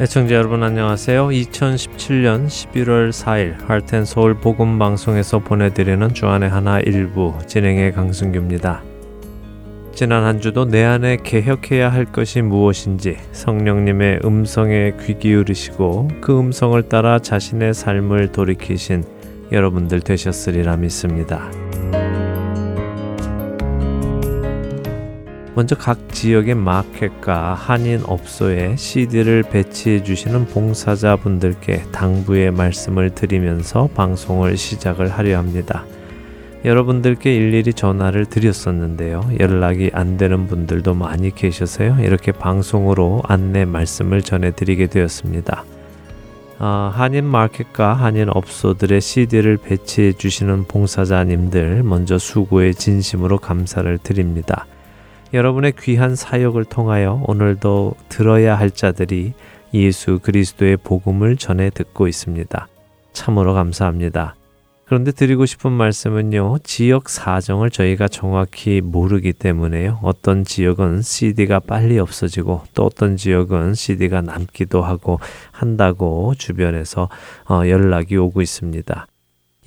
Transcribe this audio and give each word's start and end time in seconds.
애청자 0.00 0.36
여러분 0.36 0.62
안녕하세요. 0.62 1.26
2017년 1.26 2.46
11월 2.46 3.10
4일 3.10 3.66
할텐 3.66 4.04
서울 4.04 4.34
복음 4.34 4.78
방송에서 4.78 5.40
보내드리는 5.40 6.14
주안의 6.14 6.48
하나 6.50 6.78
일부 6.78 7.34
진행의 7.48 7.94
강승규입니다. 7.94 8.84
지난 9.92 10.22
한 10.22 10.40
주도 10.40 10.66
내 10.66 10.84
안에 10.84 11.16
개혁해야 11.24 11.92
할 11.92 12.04
것이 12.04 12.42
무엇인지 12.42 13.16
성령님의 13.32 14.20
음성에 14.24 14.92
귀 15.04 15.18
기울이시고 15.18 16.10
그 16.20 16.38
음성을 16.38 16.80
따라 16.88 17.18
자신의 17.18 17.74
삶을 17.74 18.30
돌이키신 18.30 19.02
여러분들 19.50 20.02
되셨으리라 20.02 20.76
믿습니다. 20.76 21.50
먼저 25.58 25.74
각 25.74 26.14
지역의 26.14 26.54
마켓과 26.54 27.54
한인 27.54 28.00
업소에 28.06 28.76
CD를 28.76 29.42
배치해 29.42 30.04
주시는 30.04 30.46
봉사자분들께 30.46 31.86
당부의 31.90 32.52
말씀을 32.52 33.10
드리면서 33.10 33.88
방송을 33.96 34.56
시작을 34.56 35.08
하려 35.08 35.36
합니다. 35.36 35.84
여러분들께 36.64 37.34
일일이 37.34 37.74
전화를 37.74 38.26
드렸었는데요. 38.26 39.28
연락이 39.40 39.90
안 39.94 40.16
되는 40.16 40.46
분들도 40.46 40.94
많이 40.94 41.34
계셔서요. 41.34 41.96
이렇게 42.02 42.30
방송으로 42.30 43.22
안내 43.26 43.64
말씀을 43.64 44.22
전해드리게 44.22 44.86
되었습니다. 44.86 45.64
아, 46.60 46.92
한인 46.94 47.24
마켓과 47.24 47.94
한인 47.94 48.28
업소들의 48.30 49.00
CD를 49.00 49.56
배치해 49.56 50.12
주시는 50.12 50.66
봉사자님들 50.68 51.82
먼저 51.82 52.16
수고의 52.16 52.76
진심으로 52.76 53.38
감사를 53.38 53.98
드립니다. 53.98 54.64
여러분의 55.34 55.74
귀한 55.78 56.16
사역을 56.16 56.64
통하여 56.64 57.22
오늘도 57.26 57.94
들어야 58.08 58.58
할 58.58 58.70
자들이 58.70 59.34
예수 59.74 60.18
그리스도의 60.20 60.78
복음을 60.78 61.36
전해 61.36 61.68
듣고 61.70 62.08
있습니다. 62.08 62.68
참으로 63.12 63.52
감사합니다. 63.52 64.36
그런데 64.86 65.12
드리고 65.12 65.44
싶은 65.44 65.70
말씀은요, 65.70 66.60
지역 66.64 67.10
사정을 67.10 67.68
저희가 67.68 68.08
정확히 68.08 68.80
모르기 68.80 69.34
때문에요. 69.34 69.98
어떤 70.02 70.44
지역은 70.44 71.02
CD가 71.02 71.60
빨리 71.60 71.98
없어지고 71.98 72.62
또 72.72 72.86
어떤 72.86 73.18
지역은 73.18 73.74
CD가 73.74 74.22
남기도 74.22 74.80
하고 74.82 75.20
한다고 75.52 76.32
주변에서 76.38 77.10
어, 77.50 77.68
연락이 77.68 78.16
오고 78.16 78.40
있습니다. 78.40 79.06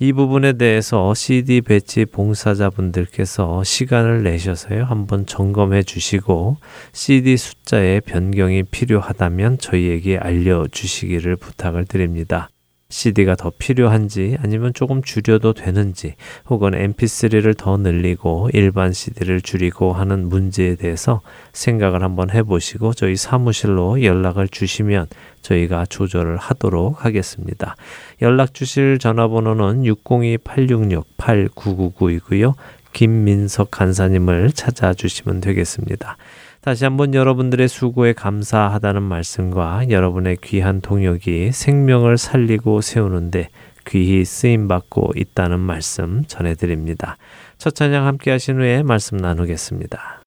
이 0.02 0.12
부분에 0.12 0.54
대해서 0.54 1.14
CD 1.14 1.60
배치 1.60 2.06
봉사자분들께서 2.06 3.62
시간을 3.62 4.24
내셔서요. 4.24 4.82
한번 4.82 5.26
점검해 5.26 5.84
주시고 5.84 6.56
CD 6.92 7.36
숫자의 7.36 8.00
변경이 8.00 8.64
필요하다면 8.64 9.58
저희에게 9.58 10.18
알려 10.18 10.66
주시기를 10.66 11.36
부탁을 11.36 11.84
드립니다. 11.84 12.48
CD가 12.92 13.34
더 13.36 13.50
필요한지 13.50 14.36
아니면 14.40 14.74
조금 14.74 15.02
줄여도 15.02 15.54
되는지 15.54 16.14
혹은 16.48 16.72
MP3를 16.72 17.56
더 17.56 17.78
늘리고 17.78 18.50
일반 18.52 18.92
CD를 18.92 19.40
줄이고 19.40 19.94
하는 19.94 20.28
문제에 20.28 20.74
대해서 20.76 21.22
생각을 21.54 22.02
한번 22.02 22.28
해보시고 22.30 22.92
저희 22.92 23.16
사무실로 23.16 24.02
연락을 24.02 24.46
주시면 24.46 25.06
저희가 25.40 25.86
조절을 25.86 26.36
하도록 26.36 27.02
하겠습니다. 27.04 27.76
연락 28.20 28.52
주실 28.52 28.98
전화번호는 28.98 29.84
602-866-8999이고요. 29.84 32.54
김민석 32.92 33.70
간사님을 33.70 34.52
찾아주시면 34.52 35.40
되겠습니다. 35.40 36.16
다시 36.60 36.84
한번 36.84 37.14
여러분들의 37.14 37.66
수고에 37.66 38.12
감사하다는 38.12 39.02
말씀과 39.02 39.90
여러분의 39.90 40.38
귀한 40.42 40.80
동역이 40.80 41.50
생명을 41.52 42.18
살리고 42.18 42.80
세우는데 42.80 43.48
귀히 43.88 44.24
쓰임 44.24 44.68
받고 44.68 45.12
있다는 45.16 45.58
말씀 45.58 46.22
전해드립니다. 46.26 47.16
첫 47.58 47.74
찬양 47.74 48.06
함께 48.06 48.30
하신 48.30 48.58
후에 48.58 48.82
말씀 48.84 49.16
나누겠습니다. 49.16 50.21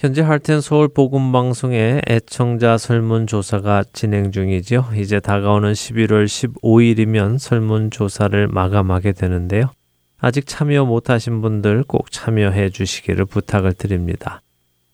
현재 0.00 0.22
할텐 0.22 0.62
서울 0.62 0.88
복음 0.88 1.30
방송의 1.30 2.00
애청자 2.08 2.78
설문 2.78 3.26
조사가 3.26 3.84
진행 3.92 4.32
중이지요. 4.32 4.86
이제 4.96 5.20
다가오는 5.20 5.74
11월 5.74 6.24
15일이면 6.24 7.38
설문 7.38 7.90
조사를 7.90 8.48
마감하게 8.48 9.12
되는데요. 9.12 9.66
아직 10.18 10.46
참여 10.46 10.86
못하신 10.86 11.42
분들 11.42 11.84
꼭 11.86 12.10
참여해 12.10 12.70
주시기를 12.70 13.26
부탁을 13.26 13.74
드립니다. 13.74 14.40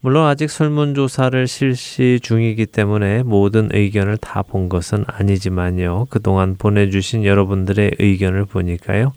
물론 0.00 0.26
아직 0.26 0.50
설문조사를 0.50 1.47
실시 1.47 2.19
중이기 2.20 2.67
때문에 2.67 3.23
모든 3.23 3.69
의견을 3.73 4.17
다 4.17 4.43
본 4.43 4.69
것은 4.69 5.05
아니지만요. 5.06 6.06
그동안 6.11 6.56
보내주신 6.56 7.25
여러분들의 7.25 7.93
의견을 8.00 8.47
보니까요. 8.47 9.12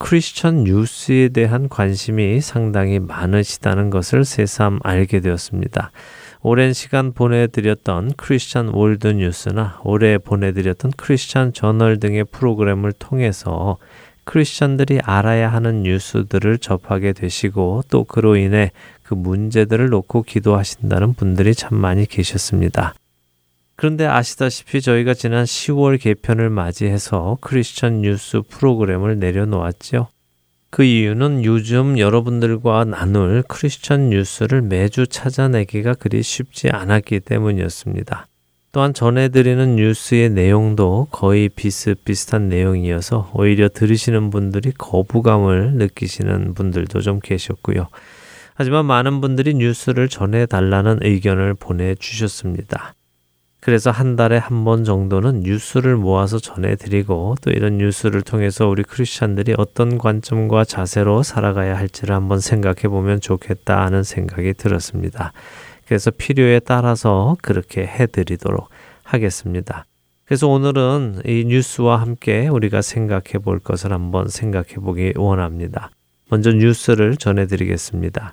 크리스천 0.00 0.64
뉴스에 0.64 1.28
대한 1.28 1.68
관심이 1.68 2.40
상당히 2.40 2.98
많으시다는 2.98 3.90
것을 3.90 4.24
새삼 4.24 4.80
알게 4.82 5.20
되었습니다. 5.20 5.92
오랜 6.40 6.72
시간 6.72 7.12
보내드렸던 7.12 8.14
크리스천 8.16 8.68
월드 8.68 9.08
뉴스나 9.08 9.78
올해 9.84 10.16
보내드렸던 10.16 10.92
크리스천 10.96 11.52
저널 11.52 12.00
등의 12.00 12.24
프로그램을 12.24 12.92
통해서 12.92 13.76
크리스천들이 14.24 15.00
알아야 15.04 15.52
하는 15.52 15.82
뉴스들을 15.82 16.58
접하게 16.58 17.12
되시고 17.12 17.82
또 17.90 18.04
그로 18.04 18.36
인해 18.36 18.72
그 19.02 19.12
문제들을 19.12 19.90
놓고 19.90 20.22
기도하신다는 20.22 21.12
분들이 21.12 21.54
참 21.54 21.76
많이 21.76 22.06
계셨습니다. 22.06 22.94
그런데 23.80 24.04
아시다시피 24.04 24.82
저희가 24.82 25.14
지난 25.14 25.46
10월 25.46 25.98
개편을 25.98 26.50
맞이해서 26.50 27.38
크리스천 27.40 28.02
뉴스 28.02 28.42
프로그램을 28.46 29.18
내려놓았죠. 29.18 30.08
그 30.68 30.84
이유는 30.84 31.46
요즘 31.46 31.98
여러분들과 31.98 32.84
나눌 32.84 33.42
크리스천 33.48 34.10
뉴스를 34.10 34.60
매주 34.60 35.06
찾아내기가 35.06 35.94
그리 35.94 36.22
쉽지 36.22 36.68
않았기 36.68 37.20
때문이었습니다. 37.20 38.26
또한 38.72 38.92
전해드리는 38.92 39.76
뉴스의 39.76 40.28
내용도 40.28 41.08
거의 41.10 41.48
비슷비슷한 41.48 42.50
내용이어서 42.50 43.30
오히려 43.32 43.70
들으시는 43.70 44.28
분들이 44.28 44.72
거부감을 44.76 45.76
느끼시는 45.76 46.52
분들도 46.52 47.00
좀 47.00 47.18
계셨고요. 47.18 47.88
하지만 48.52 48.84
많은 48.84 49.22
분들이 49.22 49.54
뉴스를 49.54 50.10
전해달라는 50.10 50.98
의견을 51.00 51.54
보내주셨습니다. 51.54 52.92
그래서 53.60 53.90
한 53.90 54.16
달에 54.16 54.38
한 54.38 54.64
번 54.64 54.84
정도는 54.84 55.40
뉴스를 55.40 55.96
모아서 55.96 56.38
전해드리고 56.38 57.36
또 57.42 57.50
이런 57.50 57.78
뉴스를 57.78 58.22
통해서 58.22 58.66
우리 58.68 58.82
크리스찬들이 58.82 59.54
어떤 59.58 59.98
관점과 59.98 60.64
자세로 60.64 61.22
살아가야 61.22 61.76
할지를 61.76 62.14
한번 62.14 62.40
생각해 62.40 62.88
보면 62.88 63.20
좋겠다 63.20 63.84
하는 63.84 64.02
생각이 64.02 64.54
들었습니다. 64.54 65.32
그래서 65.86 66.10
필요에 66.10 66.60
따라서 66.60 67.36
그렇게 67.42 67.82
해드리도록 67.86 68.68
하겠습니다. 69.02 69.84
그래서 70.24 70.46
오늘은 70.46 71.22
이 71.26 71.44
뉴스와 71.46 72.00
함께 72.00 72.48
우리가 72.48 72.82
생각해 72.82 73.38
볼 73.42 73.58
것을 73.58 73.92
한번 73.92 74.28
생각해 74.28 74.74
보기 74.76 75.14
원합니다. 75.16 75.90
먼저 76.30 76.52
뉴스를 76.52 77.16
전해드리겠습니다. 77.16 78.32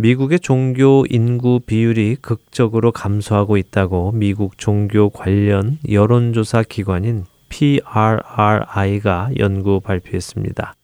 미국의 0.00 0.38
종교 0.38 1.04
인구 1.10 1.58
비율이 1.58 2.18
극적으로 2.20 2.92
감소하고 2.92 3.56
있다고 3.56 4.12
미국 4.12 4.56
종교 4.56 5.10
관련 5.10 5.78
여론조사 5.90 6.62
기관인 6.68 7.24
PRRI가 7.48 9.30
연구 9.40 9.80
발표했습니다. 9.80 10.74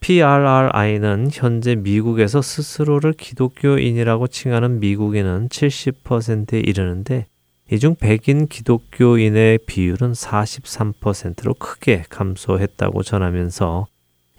PRRI는 0.00 1.28
현재 1.30 1.76
미국에서 1.76 2.42
스스로를 2.42 3.12
기독교인이라고 3.12 4.26
칭하는 4.26 4.80
미국인은 4.80 5.48
70%에 5.48 6.58
이르는데 6.58 7.26
이 7.70 7.78
중 7.78 7.94
백인 7.94 8.48
기독교인의 8.48 9.60
비율은 9.66 10.12
43%로 10.12 11.54
크게 11.54 12.02
감소했다고 12.08 13.04
전하면서 13.04 13.86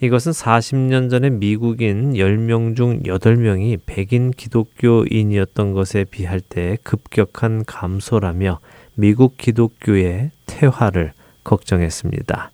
이것은 0.03 0.33
40년 0.33 1.09
전에 1.09 1.29
미국인 1.29 2.11
10명 2.15 2.75
중 2.75 2.99
8명이 3.03 3.79
백인 3.85 4.31
기독교인이었던 4.31 5.71
것에 5.71 6.03
비할 6.03 6.41
때 6.41 6.77
급격한 6.83 7.63
감소라며 7.63 8.59
미국 8.95 9.37
기독교의 9.37 10.31
퇴화를 10.45 11.13
걱정했습니다. 11.45 12.51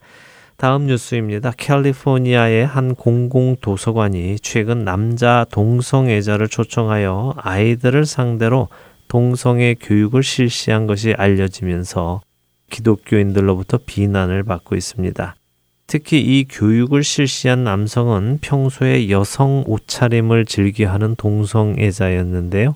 다음 0.57 0.85
뉴스입니다. 0.85 1.51
캘리포니아의 1.57 2.67
한 2.67 2.93
공공 2.93 3.55
도서관이 3.61 4.37
최근 4.41 4.85
남자 4.85 5.43
동성애자를 5.49 6.49
초청하여 6.49 7.33
아이들을 7.37 8.05
상대로 8.05 8.67
동성애 9.07 9.73
교육을 9.73 10.21
실시한 10.21 10.85
것이 10.85 11.15
알려지면서 11.17 12.21
기독교인들로부터 12.69 13.79
비난을 13.87 14.43
받고 14.43 14.75
있습니다. 14.75 15.33
특히 15.89 16.19
이 16.19 16.45
교육을 16.47 17.03
실시한 17.03 17.63
남성은 17.63 18.37
평소에 18.41 19.09
여성 19.09 19.63
옷차림을 19.65 20.45
즐겨하는 20.45 21.15
동성애자였는데요. 21.15 22.75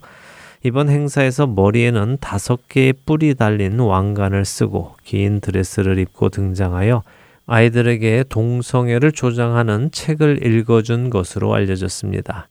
이번 0.64 0.90
행사에서 0.90 1.46
머리에는 1.46 2.18
다섯 2.20 2.68
개의 2.70 2.94
뿔이 3.06 3.36
달린 3.36 3.78
왕관을 3.78 4.46
쓰고 4.46 4.96
긴 5.04 5.42
드레스를 5.42 6.00
입고 6.00 6.30
등장하여 6.30 7.04
아이들에게 7.46 8.24
동성애를 8.30 9.12
조장하는 9.12 9.92
책을 9.92 10.44
읽어준 10.44 11.12
것으로 11.12 11.54
알려졌습니다. 11.54 12.48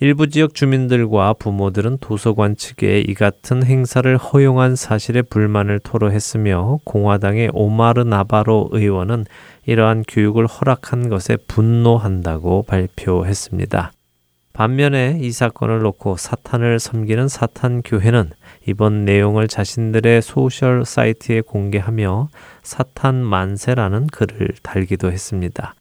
일부 0.00 0.28
지역 0.28 0.54
주민들과 0.54 1.32
부모들은 1.32 1.98
도서관 2.00 2.54
측에 2.54 3.00
이 3.00 3.14
같은 3.14 3.64
행사를 3.64 4.16
허용한 4.16 4.76
사실에 4.76 5.22
불만을 5.22 5.80
토로했으며 5.80 6.78
공화당의 6.84 7.50
오마르 7.52 8.02
나바로 8.02 8.68
의원은 8.70 9.26
이러한 9.66 10.04
교육을 10.06 10.46
허락한 10.46 11.08
것에 11.08 11.36
분노한다고 11.48 12.62
발표했습니다. 12.68 13.90
반면에 14.52 15.18
이 15.20 15.32
사건을 15.32 15.80
놓고 15.80 16.16
사탄을 16.16 16.78
섬기는 16.78 17.26
사탄 17.26 17.82
교회는 17.82 18.30
이번 18.68 19.04
내용을 19.04 19.48
자신들의 19.48 20.22
소셜 20.22 20.84
사이트에 20.84 21.40
공개하며 21.40 22.28
사탄 22.62 23.16
만세라는 23.16 24.06
글을 24.08 24.50
달기도 24.62 25.10
했습니다. 25.10 25.74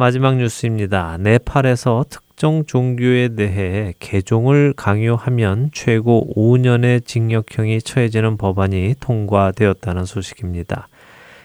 마지막 0.00 0.38
뉴스입니다. 0.38 1.18
네팔에서 1.20 2.06
특정 2.08 2.64
종교에 2.64 3.34
대해 3.34 3.92
개종을 3.98 4.72
강요하면 4.74 5.68
최고 5.74 6.26
5년의 6.34 7.04
징역형이 7.04 7.82
처해지는 7.82 8.38
법안이 8.38 8.94
통과되었다는 8.98 10.06
소식입니다. 10.06 10.88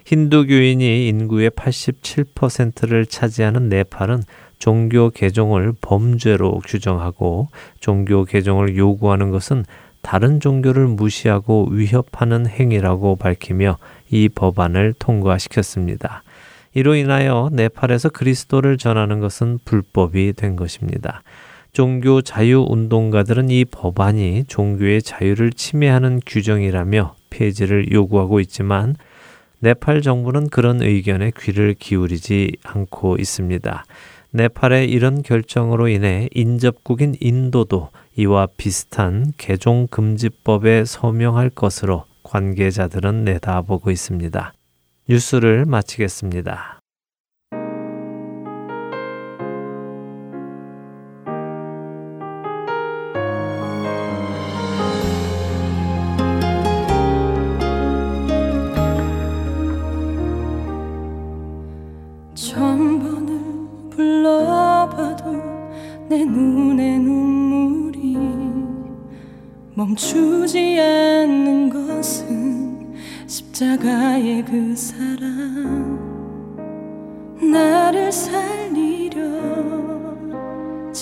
힌두교인이 0.05 1.05
인구의 1.05 1.49
87%를 1.49 3.07
차지하는 3.07 3.67
네팔은 3.67 4.23
종교 4.57 5.09
개종을 5.09 5.73
범죄로 5.81 6.61
규정하고 6.65 7.49
종교 7.81 8.23
개종을 8.23 8.77
요구하는 8.77 9.31
것은 9.31 9.65
다른 10.01 10.39
종교를 10.39 10.87
무시하고 10.87 11.67
위협하는 11.71 12.47
행위라고 12.47 13.17
밝히며 13.17 13.79
이 14.11 14.29
법안을 14.29 14.93
통과시켰습니다. 14.97 16.23
이로 16.75 16.95
인하여 16.95 17.49
네팔에서 17.53 18.09
그리스도를 18.09 18.77
전하는 18.77 19.21
것은 19.21 19.59
불법이 19.63 20.33
된 20.33 20.57
것입니다. 20.57 21.23
종교 21.71 22.21
자유 22.21 22.65
운동가들은 22.67 23.49
이 23.49 23.63
법안이 23.63 24.43
종교의 24.47 25.01
자유를 25.01 25.51
침해하는 25.53 26.19
규정이라며 26.25 27.15
폐지를 27.29 27.91
요구하고 27.93 28.41
있지만 28.41 28.97
네팔 29.59 30.01
정부는 30.01 30.49
그런 30.49 30.81
의견에 30.81 31.31
귀를 31.37 31.75
기울이지 31.79 32.57
않고 32.63 33.17
있습니다. 33.19 33.85
네팔의 34.31 34.89
이런 34.89 35.23
결정으로 35.23 35.87
인해 35.87 36.27
인접국인 36.33 37.15
인도도 37.21 37.89
이와 38.17 38.49
비슷한 38.57 39.31
개종 39.37 39.87
금지법에 39.87 40.83
서명할 40.83 41.51
것으로 41.51 42.03
관계자들은 42.23 43.23
내다보고 43.23 43.91
있습니다. 43.91 44.53
뉴스를 45.07 45.65
마치겠습니다. 45.65 46.79
멈추지 69.77 70.79
않는 70.79 71.69
것은 71.69 72.95
십자가의 73.27 74.43
그사 74.45 74.94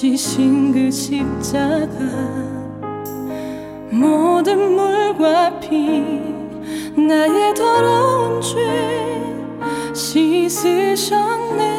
지신 0.03 0.73
그 0.73 0.91
십자가 0.91 1.87
모든 3.89 4.75
물과 4.75 5.61
피 5.61 6.01
나의 6.97 7.53
더러운 7.53 8.41
죄 8.41 9.23
씻으셨네 9.93 11.72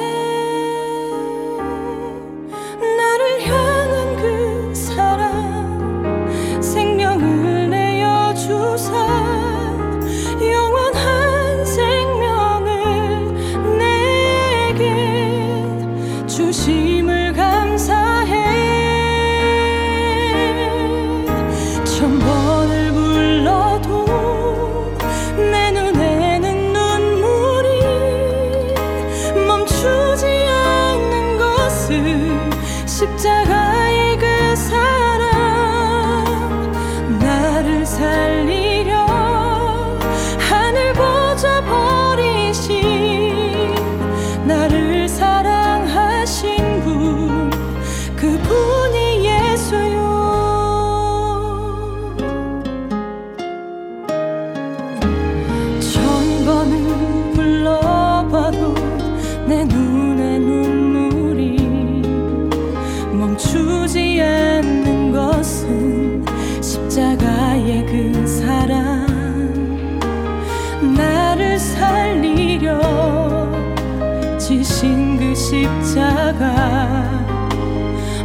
십자가 75.35 76.45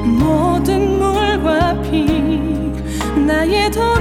모든 0.03 0.99
물과 0.99 1.81
피 1.81 2.05
나의 3.15 3.69
더 3.71 3.98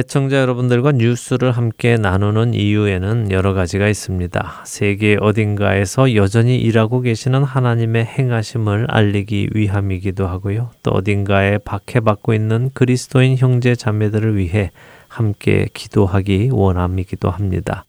애청자 0.00 0.38
여러분들과 0.40 0.92
뉴스를 0.92 1.52
함께 1.52 1.98
나누는 1.98 2.54
이유에는 2.54 3.30
여러 3.32 3.52
가지가 3.52 3.86
있습니다. 3.86 4.62
세계 4.64 5.18
어딘가에서 5.20 6.14
여전히 6.14 6.56
일하고 6.56 7.02
계시는 7.02 7.44
하나님의 7.44 8.06
행하심을 8.06 8.86
알리기 8.88 9.50
위함이기도 9.52 10.26
하고요. 10.26 10.70
또 10.82 10.92
어딘가에 10.92 11.58
박해받고 11.58 12.32
있는 12.32 12.70
그리스도인 12.72 13.36
형제 13.36 13.74
자매들을 13.74 14.38
위해 14.38 14.70
함께 15.06 15.68
기도하기 15.74 16.48
원함이기도 16.50 17.28
합니다. 17.28 17.84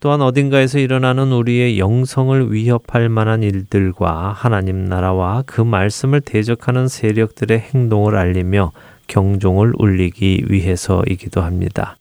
또한 0.00 0.20
어딘가에서 0.20 0.78
일어나는 0.78 1.32
우리의 1.32 1.78
영성을 1.78 2.52
위협할 2.52 3.08
만한 3.08 3.42
일들과 3.42 4.32
하나님 4.36 4.84
나라와 4.84 5.44
그 5.46 5.62
말씀을 5.62 6.20
대적하는 6.20 6.88
세력들의 6.88 7.58
행동을 7.58 8.16
알리며 8.16 8.70
경종을 9.08 9.72
울리기 9.76 10.44
위해서이기도 10.48 11.42
합니다. 11.42 11.96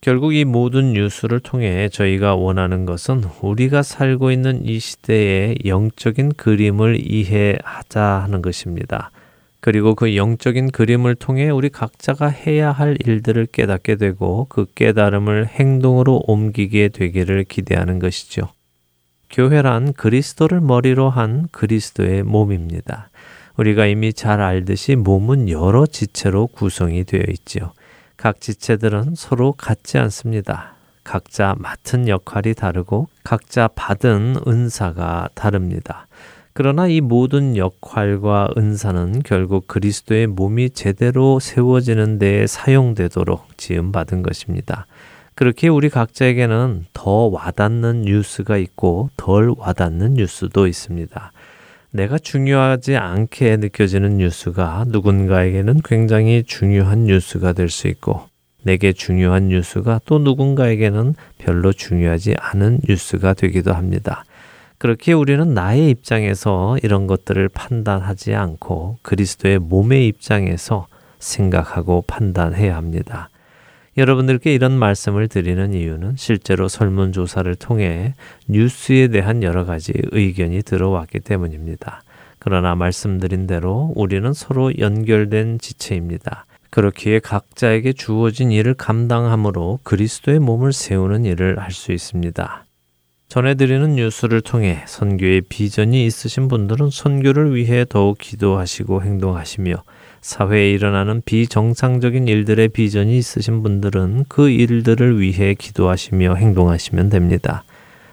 결국 0.00 0.34
이 0.34 0.44
모든 0.44 0.94
뉴스를 0.94 1.38
통해 1.38 1.88
저희가 1.88 2.34
원하는 2.34 2.86
것은 2.86 3.22
우리가 3.40 3.84
살고 3.84 4.32
있는 4.32 4.64
이 4.64 4.80
시대의 4.80 5.58
영적인 5.64 6.32
그림을 6.32 7.00
이해하자 7.08 8.02
하는 8.02 8.42
것입니다. 8.42 9.12
그리고 9.60 9.94
그 9.94 10.16
영적인 10.16 10.72
그림을 10.72 11.14
통해 11.14 11.48
우리 11.50 11.68
각자가 11.68 12.26
해야 12.26 12.72
할 12.72 12.96
일들을 13.06 13.46
깨닫게 13.46 13.94
되고 13.94 14.46
그 14.48 14.66
깨달음을 14.74 15.46
행동으로 15.46 16.24
옮기게 16.26 16.88
되기를 16.88 17.44
기대하는 17.44 18.00
것이죠. 18.00 18.48
교회란 19.30 19.92
그리스도를 19.92 20.60
머리로 20.60 21.10
한 21.10 21.46
그리스도의 21.52 22.24
몸입니다. 22.24 23.08
우리가 23.56 23.86
이미 23.86 24.12
잘 24.12 24.40
알듯이 24.40 24.96
몸은 24.96 25.48
여러 25.48 25.86
지체로 25.86 26.46
구성이 26.46 27.04
되어 27.04 27.22
있지요. 27.28 27.72
각 28.16 28.40
지체들은 28.40 29.14
서로 29.16 29.52
같지 29.52 29.98
않습니다. 29.98 30.74
각자 31.04 31.54
맡은 31.58 32.08
역할이 32.08 32.54
다르고 32.54 33.08
각자 33.24 33.68
받은 33.68 34.36
은사가 34.46 35.30
다릅니다. 35.34 36.06
그러나 36.54 36.86
이 36.86 37.00
모든 37.00 37.56
역할과 37.56 38.50
은사는 38.56 39.22
결국 39.24 39.66
그리스도의 39.66 40.26
몸이 40.26 40.70
제대로 40.70 41.40
세워지는 41.40 42.18
데 42.18 42.46
사용되도록 42.46 43.56
지음받은 43.56 44.22
것입니다. 44.22 44.86
그렇게 45.34 45.68
우리 45.68 45.88
각자에게는 45.88 46.86
더 46.92 47.10
와닿는 47.10 48.02
뉴스가 48.02 48.58
있고 48.58 49.08
덜 49.16 49.54
와닿는 49.56 50.14
뉴스도 50.14 50.66
있습니다. 50.66 51.32
내가 51.94 52.18
중요하지 52.18 52.96
않게 52.96 53.58
느껴지는 53.58 54.16
뉴스가 54.16 54.86
누군가에게는 54.88 55.80
굉장히 55.84 56.42
중요한 56.42 57.04
뉴스가 57.04 57.52
될 57.52 57.68
수 57.68 57.86
있고 57.86 58.22
내게 58.62 58.94
중요한 58.94 59.48
뉴스가 59.48 60.00
또 60.06 60.18
누군가에게는 60.18 61.14
별로 61.36 61.72
중요하지 61.72 62.36
않은 62.38 62.80
뉴스가 62.88 63.34
되기도 63.34 63.74
합니다. 63.74 64.24
그렇게 64.78 65.12
우리는 65.12 65.52
나의 65.52 65.90
입장에서 65.90 66.78
이런 66.82 67.06
것들을 67.06 67.48
판단하지 67.50 68.34
않고 68.34 68.98
그리스도의 69.02 69.58
몸의 69.58 70.06
입장에서 70.08 70.86
생각하고 71.18 72.04
판단해야 72.06 72.74
합니다. 72.74 73.28
여러분들께 73.96 74.54
이런 74.54 74.72
말씀을 74.78 75.28
드리는 75.28 75.74
이유는 75.74 76.14
실제로 76.16 76.68
설문조사를 76.68 77.54
통해 77.56 78.14
뉴스에 78.48 79.08
대한 79.08 79.42
여러 79.42 79.64
가지 79.64 79.92
의견이 80.12 80.62
들어왔기 80.62 81.20
때문입니다. 81.20 82.02
그러나 82.38 82.74
말씀드린 82.74 83.46
대로 83.46 83.92
우리는 83.94 84.32
서로 84.32 84.76
연결된 84.78 85.58
지체입니다. 85.58 86.46
그렇기에 86.70 87.18
각자에게 87.18 87.92
주어진 87.92 88.50
일을 88.50 88.72
감당함으로 88.74 89.80
그리스도의 89.82 90.38
몸을 90.38 90.72
세우는 90.72 91.26
일을 91.26 91.58
할 91.58 91.70
수 91.70 91.92
있습니다. 91.92 92.64
전해드리는 93.28 93.94
뉴스를 93.94 94.40
통해 94.40 94.82
선교의 94.86 95.42
비전이 95.48 96.04
있으신 96.06 96.48
분들은 96.48 96.90
선교를 96.90 97.54
위해 97.54 97.86
더욱 97.88 98.18
기도하시고 98.18 99.02
행동하시며 99.02 99.82
사회에 100.22 100.70
일어나는 100.70 101.20
비정상적인 101.24 102.28
일들의 102.28 102.68
비전이 102.68 103.18
있으신 103.18 103.62
분들은 103.62 104.26
그 104.28 104.48
일들을 104.48 105.20
위해 105.20 105.54
기도하시며 105.54 106.36
행동하시면 106.36 107.10
됩니다. 107.10 107.64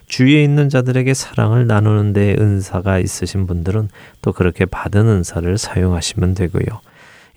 주위에 0.08 0.44
있는 0.44 0.70
자들에게 0.70 1.14
사랑을 1.14 1.68
나누는 1.68 2.14
데 2.14 2.36
은사가 2.38 2.98
있으신 2.98 3.46
분들은 3.46 3.90
또 4.24 4.34
그렇게 4.34 4.66
받은 4.66 5.08
은사를 5.08 5.56
사용하시면 5.58 6.34
되고요. 6.34 6.82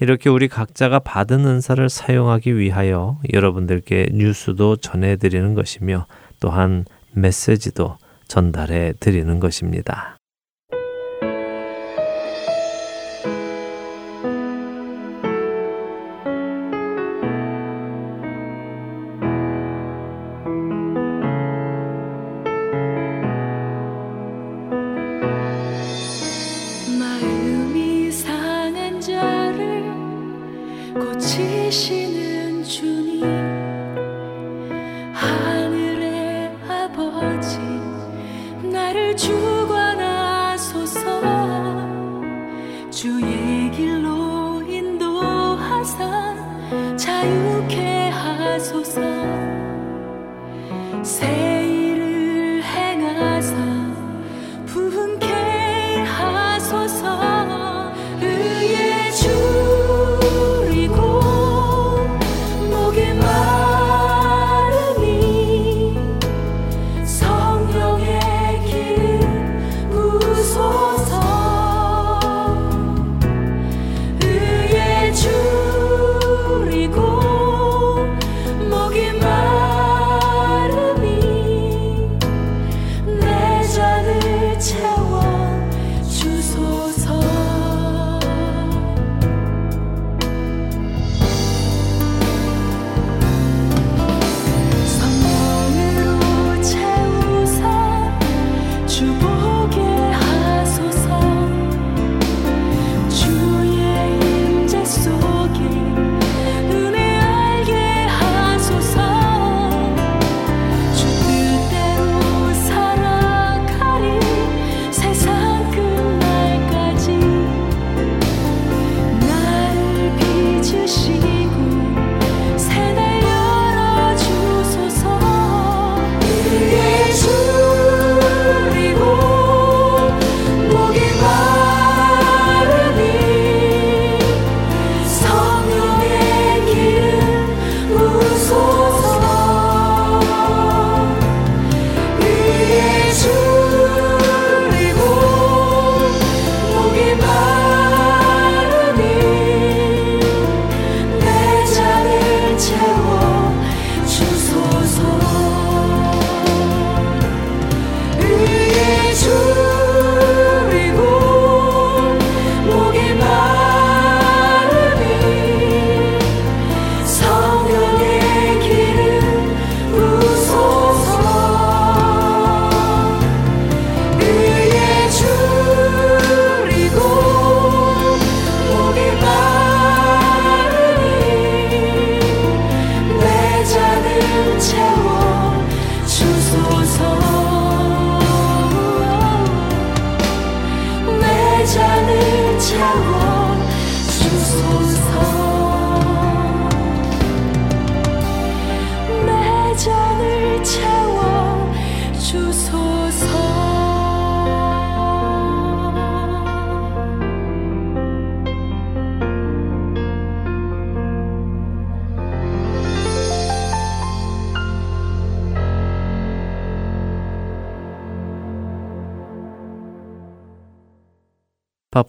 이렇게 0.00 0.30
우리 0.30 0.48
각자가 0.48 0.98
받은 1.00 1.46
은사를 1.46 1.88
사용하기 1.88 2.58
위하여 2.58 3.20
여러분들께 3.30 4.08
뉴스도 4.14 4.76
전해드리는 4.76 5.54
것이며 5.54 6.06
또한 6.40 6.86
메시지도 7.12 7.98
전달해 8.26 8.94
드리는 8.98 9.38
것입니다. 9.38 10.16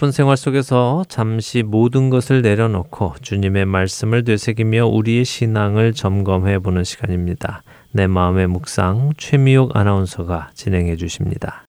바쁜 0.04 0.12
생활 0.12 0.36
속에서 0.36 1.06
잠시 1.08 1.64
모든 1.64 2.10
것을 2.10 2.42
내려놓고 2.42 3.16
주님의 3.22 3.66
말씀을 3.66 4.26
되새기며 4.26 4.88
우리의 4.88 5.24
신앙을 5.24 5.94
점검해 5.94 6.60
보는 6.60 6.84
시간입니다. 6.84 7.64
내 7.94 8.08
마음의 8.08 8.48
묵상 8.48 9.14
최미옥 9.18 9.78
아나운서가 9.78 10.50
진행해 10.56 10.98
주십니다. 10.98 11.66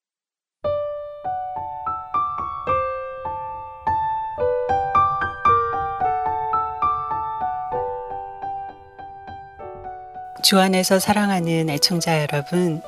주 10.42 10.58
안에서 10.58 10.98
사랑하는 10.98 11.70
애청자 11.70 12.20
여러분, 12.20 12.82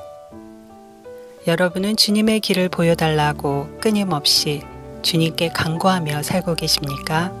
여러분은 1.47 1.95
주님의 1.95 2.41
길을 2.41 2.67
보여달라고 2.67 3.77
끊임없이 3.79 4.61
주님께 5.01 5.49
간구하며 5.49 6.23
살고 6.23 6.55
계십니까? 6.55 7.31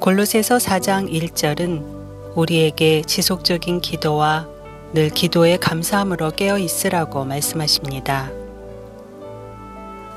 골로새서 0.00 0.56
4장 0.56 1.10
1절은 1.10 2.34
우리에게 2.34 3.02
지속적인 3.02 3.80
기도와 3.80 4.46
늘 4.92 5.08
기도에 5.10 5.56
감사함으로 5.56 6.32
깨어 6.32 6.58
있으라고 6.58 7.24
말씀하십니다. 7.24 8.30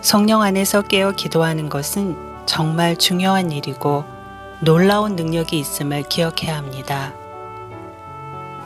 성령 0.02 0.42
안에서 0.42 0.82
깨어 0.82 1.12
기도하는 1.12 1.70
것은 1.70 2.16
정말 2.46 2.96
중요한 2.98 3.52
일이고 3.52 4.04
놀라운 4.62 5.16
능력이 5.16 5.60
있음을 5.60 6.04
기억해야 6.04 6.58
합니다. 6.58 7.14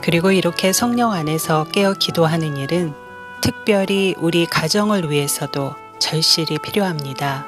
그리고 0.00 0.30
이렇게 0.30 0.72
성령 0.72 1.12
안에서 1.12 1.64
깨어 1.64 1.94
기도하는 1.94 2.56
일은 2.56 2.94
특별히 3.40 4.14
우리 4.18 4.46
가정을 4.46 5.10
위해서도 5.10 5.74
절실히 5.98 6.58
필요합니다. 6.58 7.46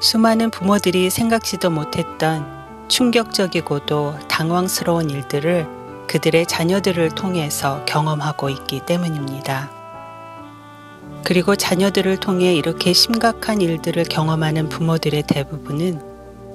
수많은 0.00 0.50
부모들이 0.50 1.10
생각지도 1.10 1.70
못했던 1.70 2.46
충격적이고도 2.88 4.18
당황스러운 4.28 5.10
일들을 5.10 5.66
그들의 6.06 6.46
자녀들을 6.46 7.10
통해서 7.10 7.82
경험하고 7.86 8.50
있기 8.50 8.80
때문입니다. 8.86 9.70
그리고 11.24 11.56
자녀들을 11.56 12.18
통해 12.18 12.54
이렇게 12.54 12.92
심각한 12.92 13.62
일들을 13.62 14.04
경험하는 14.04 14.68
부모들의 14.68 15.22
대부분은 15.26 16.02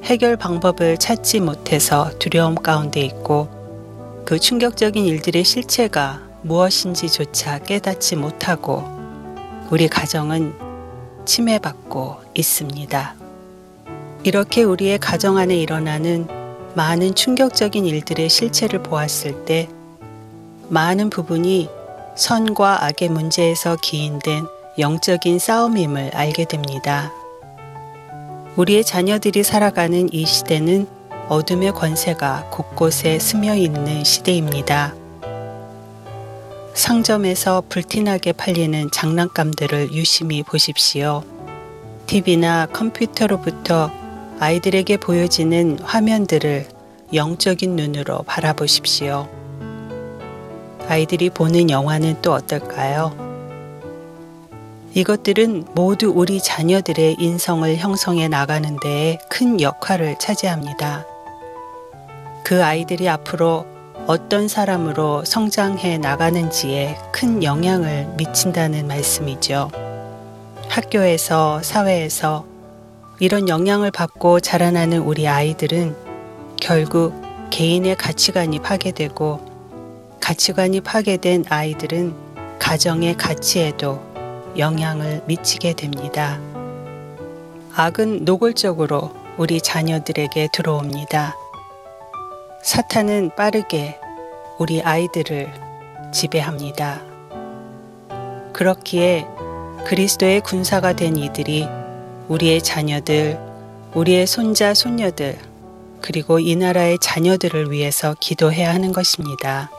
해결 0.04 0.38
방법을 0.38 0.98
찾지 0.98 1.40
못해서 1.40 2.12
두려움 2.20 2.56
가운데 2.56 3.02
있고 3.02 3.50
그 4.26 4.40
충격적인 4.40 5.06
일들의 5.06 5.44
실체가 5.44 6.22
무엇인지조차 6.44 7.60
깨닫지 7.60 8.16
못하고 8.16 8.99
우리 9.72 9.88
가정은 9.88 10.56
침해받고 11.26 12.18
있습니다. 12.34 13.16
이렇게 14.24 14.64
우리의 14.64 14.98
가정 14.98 15.38
안에 15.38 15.56
일어나는 15.56 16.28
많은 16.74 17.14
충격적인 17.14 17.86
일들의 17.86 18.30
실체를 18.30 18.82
보았을 18.82 19.46
때 19.46 19.70
많은 20.70 21.12
부분이 21.12 21.70
선과 22.16 22.86
악의 22.86 23.10
문제에서 23.10 23.78
기인된 23.80 24.46
영적인 24.80 25.38
싸움임을 25.38 26.16
알게 26.16 26.46
됩니다. 26.46 27.14
우리의 28.56 28.84
자녀들이 28.84 29.44
살아가는 29.44 30.12
이 30.12 30.26
시대는 30.26 30.88
어둠의 31.28 31.74
권세가 31.74 32.50
곳곳에 32.50 33.20
스며 33.20 33.54
있는 33.54 34.04
시대입니다. 34.04 34.99
상점에서 36.80 37.62
불티나게 37.68 38.32
팔리는 38.32 38.90
장난감들을 38.90 39.92
유심히 39.92 40.44
보십시오. 40.44 41.24
TV나 42.08 42.68
컴퓨터로부터 42.68 43.92
아이들에게 44.40 44.96
보여지는 44.96 45.80
화면들을 45.80 46.68
영적인 47.14 47.76
눈으로 47.76 48.24
바라보십시오. 48.24 49.28
아이들이 50.88 51.30
보는 51.30 51.70
영화는 51.70 52.22
또 52.22 52.32
어떨까요? 52.32 53.14
이것들은 54.94 55.66
모두 55.76 56.14
우리 56.16 56.42
자녀들의 56.42 57.18
인성을 57.20 57.76
형성해 57.76 58.30
나가는 58.30 58.80
데에 58.82 59.20
큰 59.30 59.60
역할을 59.60 60.18
차지합니다. 60.18 61.06
그 62.46 62.64
아이들이 62.64 63.10
앞으로 63.10 63.68
어떤 64.10 64.48
사람으로 64.48 65.24
성장해 65.24 66.00
나가는지에 66.00 66.98
큰 67.12 67.44
영향을 67.44 68.08
미친다는 68.18 68.88
말씀이죠. 68.88 69.70
학교에서, 70.68 71.62
사회에서 71.62 72.44
이런 73.20 73.48
영향을 73.48 73.92
받고 73.92 74.40
자라나는 74.40 75.02
우리 75.04 75.28
아이들은 75.28 75.96
결국 76.60 77.14
개인의 77.52 77.98
가치관이 77.98 78.58
파괴되고 78.64 79.42
가치관이 80.20 80.82
파괴된 80.82 81.46
아이들은 81.48 82.16
가정의 82.58 83.16
가치에도 83.16 84.02
영향을 84.58 85.22
미치게 85.28 85.74
됩니다. 85.74 86.40
악은 87.76 88.26
노골적으로 88.26 89.14
우리 89.38 89.62
자녀들에게 89.62 90.48
들어옵니다. 90.52 91.36
사탄은 92.62 93.32
빠르게 93.38 93.98
우리 94.58 94.82
아이들을 94.82 95.50
지배합니다. 96.12 97.02
그렇기에 98.54 99.26
그리스도의 99.86 100.42
군사가 100.42 100.94
된 100.94 101.16
이들이 101.16 101.68
우리의 102.28 102.62
자녀들, 102.62 103.40
우리의 103.94 104.28
손자, 104.28 104.74
손녀들, 104.74 105.38
그리고 106.02 106.40
이 106.40 106.56
나라의 106.56 107.00
자녀들을 107.00 107.72
위해서 107.72 108.16
기도해야 108.20 108.74
하는 108.74 108.92
것입니다. 108.92 109.72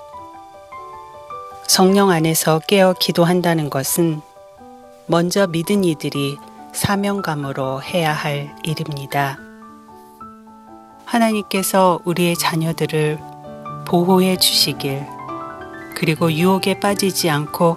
성령 1.66 2.10
안에서 2.10 2.60
깨어 2.60 2.94
기도한다는 2.98 3.70
것은 3.70 4.22
먼저 5.06 5.46
믿은 5.46 5.84
이들이 5.84 6.36
사명감으로 6.72 7.82
해야 7.82 8.12
할 8.12 8.56
일입니다. 8.64 9.49
하나님께서 11.10 11.98
우리의 12.04 12.36
자녀들을 12.36 13.18
보호해 13.84 14.36
주시길, 14.36 15.04
그리고 15.96 16.32
유혹에 16.32 16.78
빠지지 16.78 17.28
않고 17.28 17.76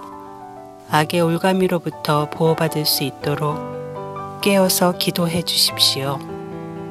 악의 0.88 1.20
올가미로부터 1.20 2.30
보호받을 2.30 2.86
수 2.86 3.02
있도록 3.02 4.40
깨어서 4.40 4.98
기도해 4.98 5.42
주십시오. 5.42 6.20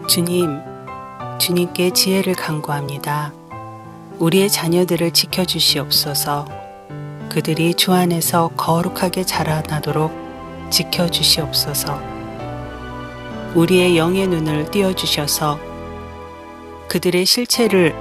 주님, 0.10 0.60
주님께 1.40 1.92
지혜를 1.92 2.36
간구합니다. 2.36 3.32
우리의 4.20 4.50
자녀들을 4.50 5.12
지켜주시옵소서. 5.12 6.46
그들이 7.30 7.74
주 7.76 7.94
안에서 7.94 8.50
거룩하게 8.58 9.24
자라나도록 9.24 10.12
지켜주시옵소서. 10.70 12.02
우리의 13.56 13.98
영의 13.98 14.28
눈을 14.28 14.70
띄워주셔서 14.72 15.73
그들의 16.94 17.26
실체를 17.26 17.96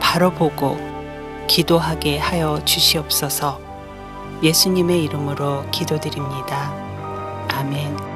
바로 0.00 0.30
보고 0.30 0.78
기도하게 1.48 2.18
하여 2.18 2.64
주시옵소서 2.64 3.60
예수님의 4.40 5.02
이름으로 5.02 5.68
기도드립니다. 5.72 6.72
아멘. 7.48 8.15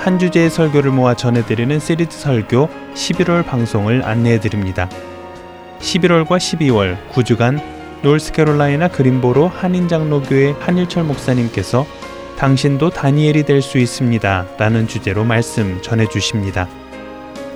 한 0.00 0.18
주제의 0.18 0.50
설교를 0.50 0.90
모아 0.90 1.14
전해드리는 1.14 1.78
시리즈 1.78 2.18
설교 2.18 2.68
11월 2.94 3.46
방송을 3.46 4.04
안내해드립니다. 4.04 4.88
11월과 5.80 6.38
12월 6.38 6.96
9주간 7.10 7.60
노스캐롤라이나 8.02 8.88
그린보로 8.88 9.48
한인장로교회 9.48 10.54
한일철 10.60 11.04
목사님께서 11.04 11.86
당신도 12.38 12.90
다니엘이 12.90 13.44
될 13.44 13.60
수 13.60 13.78
있습니다. 13.78 14.46
라는 14.58 14.88
주제로 14.88 15.24
말씀 15.24 15.80
전해주십니다. 15.82 16.68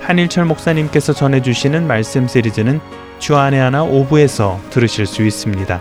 한일철 0.01 0.45
목사님께서 0.45 1.15
전해주시는 1.15 1.87
말씀 1.87 2.29
시리즈는 2.29 2.81
주안의 3.19 3.61
하나 3.61 3.83
오부에서 3.83 4.61
들으실 4.69 5.07
수 5.07 5.23
있습니다. 5.23 5.81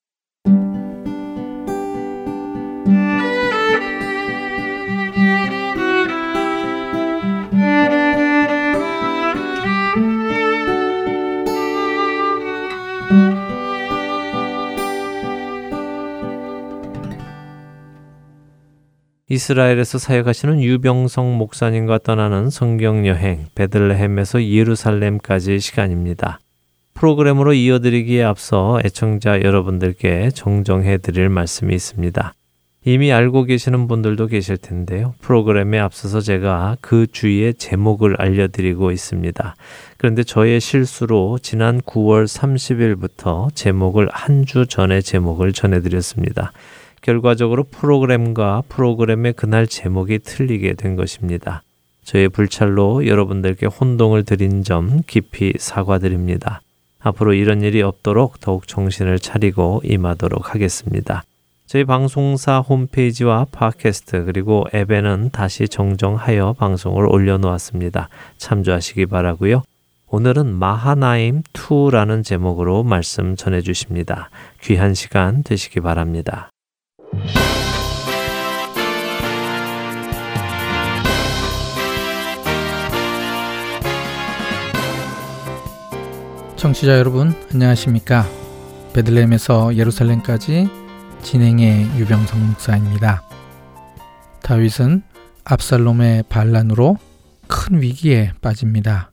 이스라엘에서 19.31 19.97
사역하시는 19.97 20.61
유병성 20.61 21.37
목사님과 21.37 21.99
떠나는 21.99 22.49
성경 22.49 23.07
여행 23.07 23.45
베들레헴에서 23.55 24.43
예루살렘까지 24.43 25.61
시간입니다. 25.61 26.39
프로그램으로 27.01 27.53
이어드리기에 27.53 28.21
앞서 28.21 28.79
애청자 28.85 29.41
여러분들께 29.41 30.29
정정해 30.35 30.99
드릴 30.99 31.29
말씀이 31.29 31.73
있습니다. 31.73 32.35
이미 32.85 33.11
알고 33.11 33.45
계시는 33.45 33.87
분들도 33.87 34.27
계실 34.27 34.57
텐데요. 34.57 35.15
프로그램에 35.19 35.79
앞서서 35.79 36.21
제가 36.21 36.77
그 36.79 37.07
주의 37.11 37.55
제목을 37.55 38.21
알려드리고 38.21 38.91
있습니다. 38.91 39.55
그런데 39.97 40.23
저의 40.23 40.59
실수로 40.59 41.39
지난 41.41 41.81
9월 41.81 42.25
30일부터 42.27 43.49
제목을 43.55 44.07
한 44.11 44.45
주 44.45 44.67
전에 44.67 45.01
제목을 45.01 45.53
전해드렸습니다. 45.53 46.51
결과적으로 47.01 47.63
프로그램과 47.63 48.61
프로그램의 48.69 49.33
그날 49.33 49.65
제목이 49.65 50.19
틀리게 50.19 50.73
된 50.73 50.95
것입니다. 50.95 51.63
저의 52.03 52.29
불찰로 52.29 53.07
여러분들께 53.07 53.65
혼동을 53.65 54.23
드린 54.23 54.63
점 54.63 55.01
깊이 55.07 55.53
사과드립니다. 55.57 56.61
앞으로 57.01 57.33
이런 57.33 57.61
일이 57.61 57.81
없도록 57.81 58.39
더욱 58.39 58.67
정신을 58.67 59.19
차리고 59.19 59.81
임하도록 59.83 60.53
하겠습니다. 60.53 61.23
저희 61.65 61.85
방송사 61.85 62.59
홈페이지와 62.59 63.45
팟캐스트 63.51 64.25
그리고 64.25 64.65
앱에는 64.73 65.29
다시 65.31 65.69
정정하여 65.69 66.53
방송을 66.59 67.07
올려놓았습니다. 67.07 68.09
참조하시기 68.37 69.05
바라고요. 69.05 69.63
오늘은 70.09 70.53
마하나임 70.53 71.43
2라는 71.53 72.25
제목으로 72.25 72.83
말씀 72.83 73.37
전해 73.37 73.61
주십니다. 73.61 74.29
귀한 74.61 74.93
시간 74.93 75.43
되시기 75.43 75.79
바랍니다. 75.79 76.49
청취자 86.61 86.99
여러분 86.99 87.33
안녕하십니까 87.51 88.23
베들레헴에서 88.93 89.77
예루살렘까지 89.77 90.69
진행의 91.23 91.97
유병성 91.97 92.49
목사입니다. 92.49 93.23
다윗은 94.43 95.01
압살롬의 95.43 96.25
반란으로 96.29 96.97
큰 97.47 97.81
위기에 97.81 98.33
빠집니다. 98.41 99.11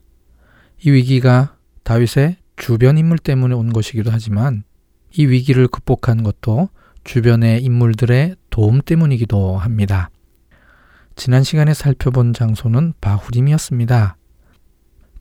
이 0.85 0.91
위기가 0.91 1.55
다윗의 1.81 2.37
주변 2.55 2.99
인물 2.99 3.17
때문에 3.17 3.55
온 3.55 3.73
것이기도 3.73 4.11
하지만 4.11 4.61
이 5.11 5.25
위기를 5.25 5.67
극복한 5.67 6.21
것도 6.21 6.69
주변의 7.03 7.63
인물들의 7.63 8.35
도움 8.51 8.79
때문이기도 8.79 9.57
합니다. 9.57 10.11
지난 11.15 11.43
시간에 11.43 11.73
살펴본 11.73 12.33
장소는 12.33 12.93
바후림이었습니다. 13.01 14.17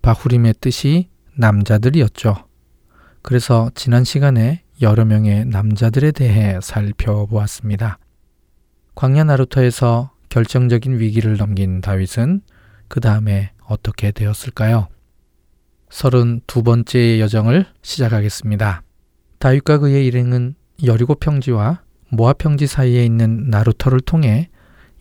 바후림의 0.02 0.56
뜻이 0.60 1.08
남자들이었죠. 1.38 2.36
그래서 3.22 3.70
지난 3.74 4.04
시간에 4.04 4.62
여러 4.82 5.04
명의 5.04 5.44
남자들에 5.44 6.12
대해 6.12 6.58
살펴보았습니다. 6.60 7.98
광야 8.94 9.24
나루터에서 9.24 10.10
결정적인 10.28 10.98
위기를 10.98 11.36
넘긴 11.36 11.80
다윗은 11.80 12.42
그 12.88 13.00
다음에 13.00 13.52
어떻게 13.64 14.10
되었을까요? 14.10 14.88
서른 15.90 16.40
두 16.46 16.62
번째의 16.62 17.20
여정을 17.20 17.66
시작하겠습니다. 17.82 18.82
다윗과 19.38 19.78
그의 19.78 20.06
일행은 20.06 20.54
여리고 20.84 21.14
평지와 21.14 21.82
모아 22.10 22.32
평지 22.32 22.66
사이에 22.66 23.04
있는 23.04 23.48
나루터를 23.50 24.00
통해 24.00 24.50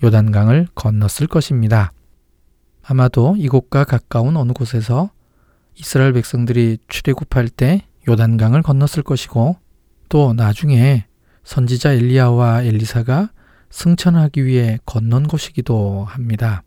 요단강을 0.03 0.67
건넜을 0.75 1.27
것입니다. 1.27 1.91
아마도 2.83 3.35
이곳과 3.37 3.83
가까운 3.83 4.37
어느 4.37 4.53
곳에서 4.53 5.11
이스라엘 5.79 6.13
백성들이 6.13 6.79
출애굽할 6.87 7.49
때 7.49 7.85
요단강을 8.07 8.63
건넜을 8.63 9.03
것이고 9.03 9.57
또 10.09 10.33
나중에 10.33 11.05
선지자 11.43 11.93
엘리야와 11.93 12.63
엘리사가 12.63 13.29
승천하기 13.69 14.45
위해 14.45 14.79
건넌 14.85 15.27
곳이기도 15.27 16.05
합니다. 16.05 16.63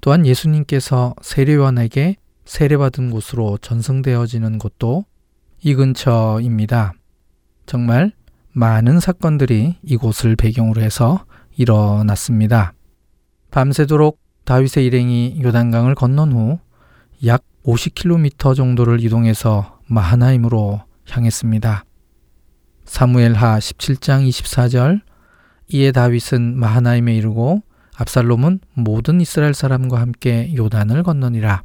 또한 0.00 0.26
예수님께서 0.26 1.14
세례요한에게 1.22 2.16
세례받은 2.44 3.10
곳으로 3.10 3.58
전승되어지는 3.58 4.58
곳도 4.58 5.04
이 5.62 5.74
근처입니다. 5.74 6.94
정말 7.66 8.12
많은 8.52 8.98
사건들이 8.98 9.76
이곳을 9.82 10.36
배경으로 10.36 10.82
해서 10.82 11.24
일어났습니다. 11.56 12.72
밤새도록 13.50 14.18
다윗의 14.44 14.86
일행이 14.86 15.40
요단강을 15.42 15.94
건넌 15.94 16.32
후 16.32 16.58
약 17.26 17.44
50km 17.64 18.54
정도를 18.54 19.02
이동해서 19.02 19.78
마하나임으로 19.86 20.82
향했습니다. 21.08 21.84
사무엘하 22.84 23.58
17장 23.58 24.28
24절 24.28 25.00
이에 25.68 25.92
다윗은 25.92 26.58
마하나임에 26.58 27.14
이르고 27.14 27.62
압살롬은 27.96 28.60
모든 28.74 29.20
이스라엘 29.20 29.52
사람과 29.52 30.00
함께 30.00 30.54
요단을 30.56 31.02
건너니라. 31.02 31.62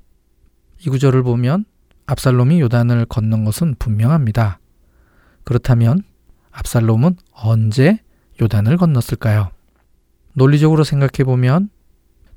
이 0.82 0.90
구절을 0.90 1.24
보면 1.24 1.66
압살롬이 2.08 2.60
요단을 2.60 3.06
건넌 3.06 3.46
것은 3.46 3.76
분명합니다. 3.80 4.60
그렇다면 5.46 6.04
압살롬은 6.52 7.16
언제 7.32 8.00
요단을 8.42 8.78
건넜을까요? 8.78 9.52
논리적으로 10.34 10.84
생각해 10.84 11.24
보면 11.24 11.70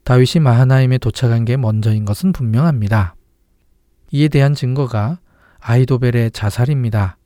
다윗이 0.09 0.43
마하나임에 0.43 0.97
도착한 0.97 1.45
게 1.45 1.59
먼저인 1.59 2.07
것은 2.07 2.33
분명합니다. 2.33 3.15
이에 4.11 4.29
대한 4.29 4.55
증거가 4.55 5.19
아이도벨의 5.61 6.31
자살입니다. 6.31 7.19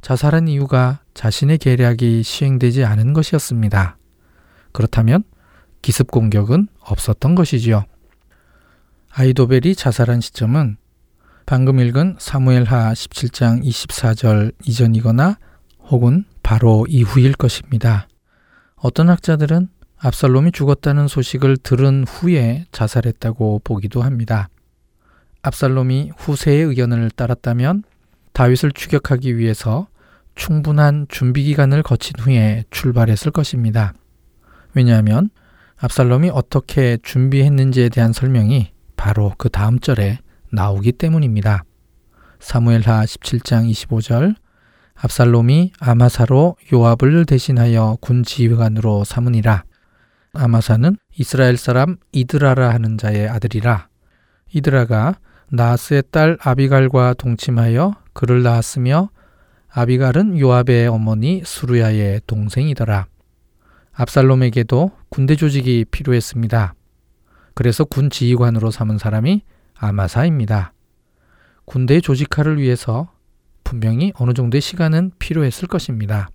자살한 0.00 0.48
이유가 0.48 1.00
자신의 1.12 1.58
계략이 1.58 2.22
시행되지 2.22 2.86
않은 2.86 3.12
것이었습니다. 3.12 3.98
그렇다면 4.72 5.22
기습 5.82 6.10
공격은 6.10 6.68
없었던 6.80 7.34
것이지요. 7.34 7.84
아이도벨이 9.10 9.74
자살한 9.74 10.22
시점은 10.22 10.78
방금 11.44 11.78
읽은 11.78 12.16
사무엘하 12.18 12.94
17장 12.94 13.62
24절 13.62 14.54
이전이거나 14.66 15.36
혹은 15.90 16.24
바로 16.42 16.86
이후일 16.88 17.34
것입니다. 17.34 18.08
어떤 18.76 19.10
학자들은 19.10 19.68
압살롬이 20.00 20.52
죽었다는 20.52 21.08
소식을 21.08 21.56
들은 21.56 22.04
후에 22.06 22.66
자살했다고 22.70 23.62
보기도 23.64 24.02
합니다. 24.02 24.48
압살롬이 25.42 26.12
후세의 26.16 26.64
의견을 26.64 27.10
따랐다면 27.10 27.82
다윗을 28.32 28.70
추격하기 28.72 29.36
위해서 29.36 29.88
충분한 30.36 31.06
준비 31.08 31.42
기간을 31.42 31.82
거친 31.82 32.12
후에 32.20 32.64
출발했을 32.70 33.32
것입니다. 33.32 33.92
왜냐하면 34.74 35.30
압살롬이 35.78 36.30
어떻게 36.32 36.96
준비했는지에 37.02 37.88
대한 37.88 38.12
설명이 38.12 38.70
바로 38.96 39.32
그 39.36 39.48
다음 39.48 39.80
절에 39.80 40.18
나오기 40.52 40.92
때문입니다. 40.92 41.64
사무엘하 42.38 43.04
17장 43.04 43.68
25절 43.68 44.36
압살롬이 44.94 45.72
아마사로 45.80 46.56
요압을 46.72 47.26
대신하여 47.26 47.98
군 48.00 48.22
지휘관으로 48.22 49.02
삼으니라. 49.02 49.64
아마사는 50.38 50.96
이스라엘 51.16 51.56
사람 51.56 51.96
이드라라 52.12 52.70
하는 52.70 52.96
자의 52.96 53.28
아들이라. 53.28 53.88
이드라가 54.52 55.16
나스의 55.50 56.04
딸 56.12 56.38
아비갈과 56.40 57.14
동침하여 57.14 57.94
그를 58.12 58.44
낳았으며 58.44 59.10
아비갈은 59.68 60.38
요압의 60.38 60.86
어머니 60.86 61.42
수루야의 61.44 62.22
동생이더라. 62.26 63.06
압살롬에게도 63.92 64.92
군대 65.08 65.34
조직이 65.34 65.84
필요했습니다. 65.90 66.74
그래서 67.54 67.84
군 67.84 68.08
지휘관으로 68.08 68.70
삼은 68.70 68.98
사람이 68.98 69.42
아마사입니다. 69.74 70.72
군대 71.64 72.00
조직화를 72.00 72.60
위해서 72.60 73.12
분명히 73.64 74.12
어느 74.14 74.32
정도의 74.32 74.60
시간은 74.60 75.10
필요했을 75.18 75.66
것입니다. 75.66 76.28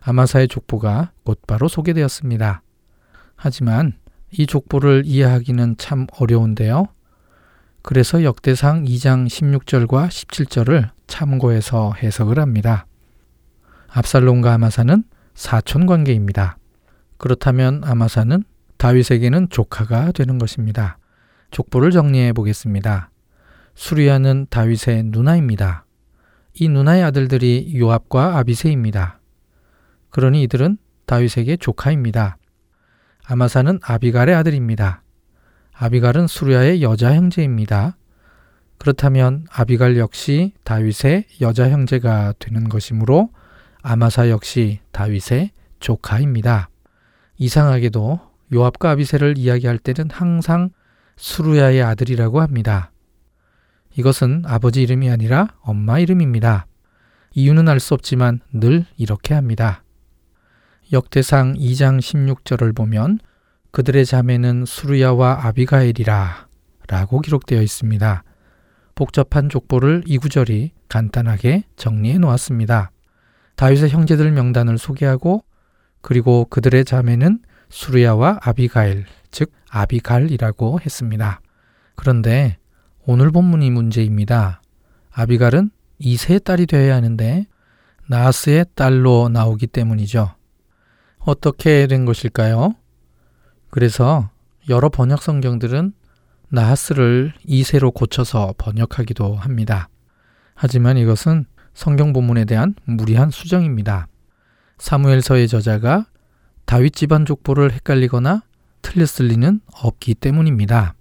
아마사의 0.00 0.48
족보가 0.48 1.12
곧바로 1.24 1.68
소개되었습니다. 1.68 2.63
하지만 3.36 3.94
이 4.30 4.46
족보를 4.46 5.02
이해하기는 5.04 5.76
참 5.78 6.06
어려운데요. 6.18 6.86
그래서 7.82 8.24
역대상 8.24 8.84
2장 8.84 9.26
16절과 9.26 10.08
17절을 10.08 10.90
참고해서 11.06 11.92
해석을 12.02 12.38
합니다. 12.38 12.86
압살롬과 13.88 14.54
아마사는 14.54 15.04
사촌 15.34 15.86
관계입니다. 15.86 16.56
그렇다면 17.18 17.82
아마사는 17.84 18.42
다윗에게는 18.78 19.48
조카가 19.50 20.12
되는 20.12 20.38
것입니다. 20.38 20.98
족보를 21.50 21.90
정리해 21.90 22.32
보겠습니다. 22.32 23.10
수리아는 23.74 24.46
다윗의 24.50 25.04
누나입니다. 25.04 25.84
이 26.54 26.68
누나의 26.68 27.02
아들들이 27.02 27.72
요압과 27.76 28.38
아비세입니다. 28.38 29.20
그러니 30.10 30.42
이들은 30.44 30.78
다윗에게 31.06 31.56
조카입니다. 31.56 32.38
아마사는 33.26 33.80
아비갈의 33.82 34.34
아들입니다. 34.34 35.02
아비갈은 35.72 36.26
수리아의 36.26 36.82
여자 36.82 37.14
형제입니다. 37.14 37.96
그렇다면 38.78 39.46
아비갈 39.50 39.96
역시 39.96 40.52
다윗의 40.64 41.26
여자 41.40 41.70
형제가 41.70 42.34
되는 42.38 42.68
것이므로 42.68 43.30
아마사 43.82 44.28
역시 44.28 44.80
다윗의 44.92 45.52
조카입니다. 45.80 46.68
이상하게도 47.38 48.20
요압과 48.52 48.90
아비세를 48.90 49.38
이야기할 49.38 49.78
때는 49.78 50.10
항상 50.10 50.70
수루야의 51.16 51.82
아들이라고 51.82 52.40
합니다. 52.40 52.90
이것은 53.96 54.42
아버지 54.46 54.82
이름이 54.82 55.08
아니라 55.10 55.48
엄마 55.60 55.98
이름입니다. 55.98 56.66
이유는 57.32 57.68
알 57.68 57.80
수 57.80 57.94
없지만 57.94 58.40
늘 58.52 58.84
이렇게 58.96 59.34
합니다. 59.34 59.83
역대상 60.92 61.54
2장 61.54 61.98
16절을 61.98 62.74
보면 62.76 63.18
그들의 63.70 64.04
자매는 64.06 64.64
수르야와 64.66 65.46
아비가엘이라 65.46 66.46
라고 66.86 67.20
기록되어 67.20 67.62
있습니다. 67.62 68.22
복잡한 68.94 69.48
족보를 69.48 70.04
이 70.06 70.18
구절이 70.18 70.72
간단하게 70.88 71.64
정리해 71.76 72.18
놓았습니다. 72.18 72.90
다윗의 73.56 73.90
형제들 73.90 74.30
명단을 74.30 74.78
소개하고 74.78 75.44
그리고 76.02 76.44
그들의 76.44 76.84
자매는 76.84 77.40
수르야와 77.70 78.40
아비가엘, 78.42 79.06
즉 79.30 79.50
아비갈이라고 79.70 80.80
했습니다. 80.80 81.40
그런데 81.96 82.58
오늘 83.06 83.30
본문이 83.30 83.70
문제입니다. 83.70 84.60
아비갈은 85.10 85.70
이세의 85.98 86.40
딸이 86.40 86.66
되어야 86.66 86.94
하는데 86.94 87.46
나스의 88.06 88.66
딸로 88.74 89.28
나오기 89.28 89.66
때문이죠. 89.68 90.34
어떻게 91.24 91.86
된 91.86 92.04
것일까요? 92.04 92.74
그래서 93.70 94.30
여러 94.68 94.88
번역 94.88 95.22
성경들은 95.22 95.92
나하스를 96.50 97.32
이세로 97.44 97.90
고쳐서 97.90 98.54
번역하기도 98.58 99.34
합니다. 99.34 99.88
하지만 100.54 100.98
이것은 100.98 101.46
성경 101.72 102.12
본문에 102.12 102.44
대한 102.44 102.74
무리한 102.84 103.30
수정입니다. 103.30 104.06
사무엘서의 104.78 105.48
저자가 105.48 106.06
다윗 106.66 106.94
집안 106.94 107.24
족보를 107.24 107.72
헷갈리거나 107.72 108.42
틀렸을 108.82 109.28
리는 109.28 109.60
없기 109.82 110.14
때문입니다. 110.14 110.94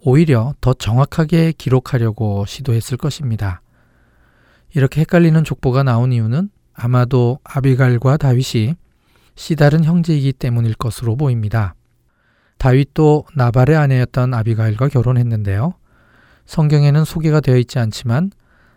오히려 0.00 0.54
더 0.60 0.74
정확하게 0.74 1.52
기록하려고 1.52 2.44
시도했을 2.46 2.96
것입니다. 2.96 3.62
이렇게 4.74 5.00
헷갈리는 5.00 5.42
족보가 5.42 5.82
나온 5.82 6.12
이유는 6.12 6.50
아마도 6.74 7.40
아비갈과 7.42 8.18
다윗이 8.18 8.76
씨다른 9.38 9.84
형제이기 9.84 10.32
때문일 10.32 10.74
것으로 10.74 11.14
보입니다. 11.14 11.76
다윗도 12.58 13.26
나발의 13.36 13.76
아내였던 13.76 14.34
아비가일과 14.34 14.88
결혼했는데요. 14.88 15.74
성경에는 16.44 17.04
소개가 17.04 17.40
되어 17.40 17.56
있지 17.56 17.78
않지만 17.78 18.32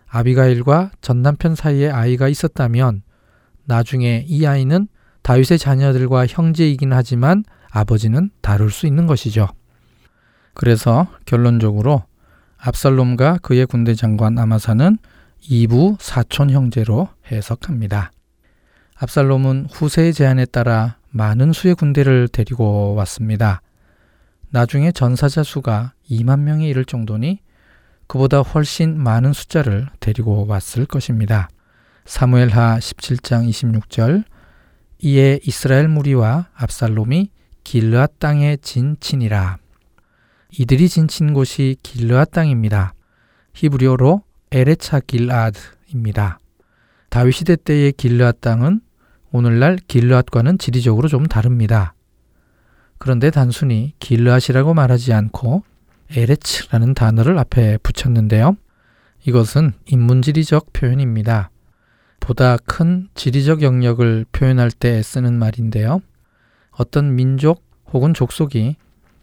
아비가일과 0.08 0.92
전 1.02 1.24
남편 1.24 1.56
사이에 1.56 1.90
아이가 1.90 2.28
있었다면 2.28 3.02
나중에 3.66 4.24
이 4.28 4.46
아이는 4.46 4.88
다윗의 5.24 5.58
자녀들과 5.58 6.28
형제이긴 6.28 6.94
하지만 6.94 7.44
아버지는 7.72 8.30
다룰 8.42 8.70
수 8.70 8.86
있는 8.86 9.08
것이죠. 9.08 9.48
그래서 10.54 11.08
결론적으로 11.26 12.04
압살롬과 12.58 13.40
그의 13.42 13.66
군대 13.66 13.96
장관 13.96 14.38
아마사는 14.38 15.00
이부 15.50 15.98
사촌 16.00 16.52
형제로 16.52 17.08
해석합니다. 17.32 18.12
압살롬은 19.04 19.70
후세의 19.72 20.14
제안에 20.14 20.46
따라 20.46 20.98
많은 21.10 21.54
수의 21.54 21.74
군대를 21.74 22.28
데리고 22.28 22.94
왔습니다. 22.94 23.64
나중에 24.52 24.92
전사자 24.92 25.42
수가 25.42 25.94
2만 26.08 26.42
명에 26.42 26.68
이를 26.68 26.86
정도니 26.86 27.40
그보다 28.06 28.42
훨씬 28.42 29.02
많은 29.02 29.34
숫자를 29.34 29.88
데리고 30.00 30.46
왔을 30.46 30.86
것입니다. 30.86 31.50
사무엘하 32.06 32.78
17장 32.78 33.50
26절 33.50 34.24
이에 35.00 35.40
이스라엘 35.48 35.88
무리와 35.88 36.50
압살롬이 36.54 37.32
길르앗 37.64 38.20
땅에 38.20 38.56
진친이라. 38.58 39.58
이들이 40.60 40.88
진친 40.90 41.34
곳이 41.34 41.76
길르앗 41.82 42.30
땅입니다. 42.30 42.94
히브리어로 43.56 44.22
에레차 44.52 45.00
길아드입니다. 45.00 46.38
다윗 47.10 47.32
시대 47.32 47.56
때의 47.56 47.94
길르앗 47.94 48.42
땅은 48.42 48.82
오늘날 49.32 49.78
길르앗과는 49.88 50.58
지리적으로 50.58 51.08
좀 51.08 51.26
다릅니다. 51.26 51.94
그런데 52.98 53.32
단순히 53.32 53.94
길르앗이라고 54.00 54.74
말하지 54.74 55.14
않고 55.14 55.64
에레츠라는 56.16 56.94
단어를 56.94 57.38
앞에 57.40 57.78
붙였는데요. 57.78 58.58
이것은 59.26 59.74
인문지리적 59.86 60.74
표현입니다. 60.74 61.50
보다 62.20 62.58
큰 62.58 63.08
지리적 63.16 63.62
영역을 63.62 64.26
표현할 64.32 64.70
때 64.72 65.02
쓰는 65.02 65.40
말인데요. 65.40 66.02
어떤 66.72 67.16
민족 67.16 67.64
혹은 67.94 68.14
족속이 68.14 68.76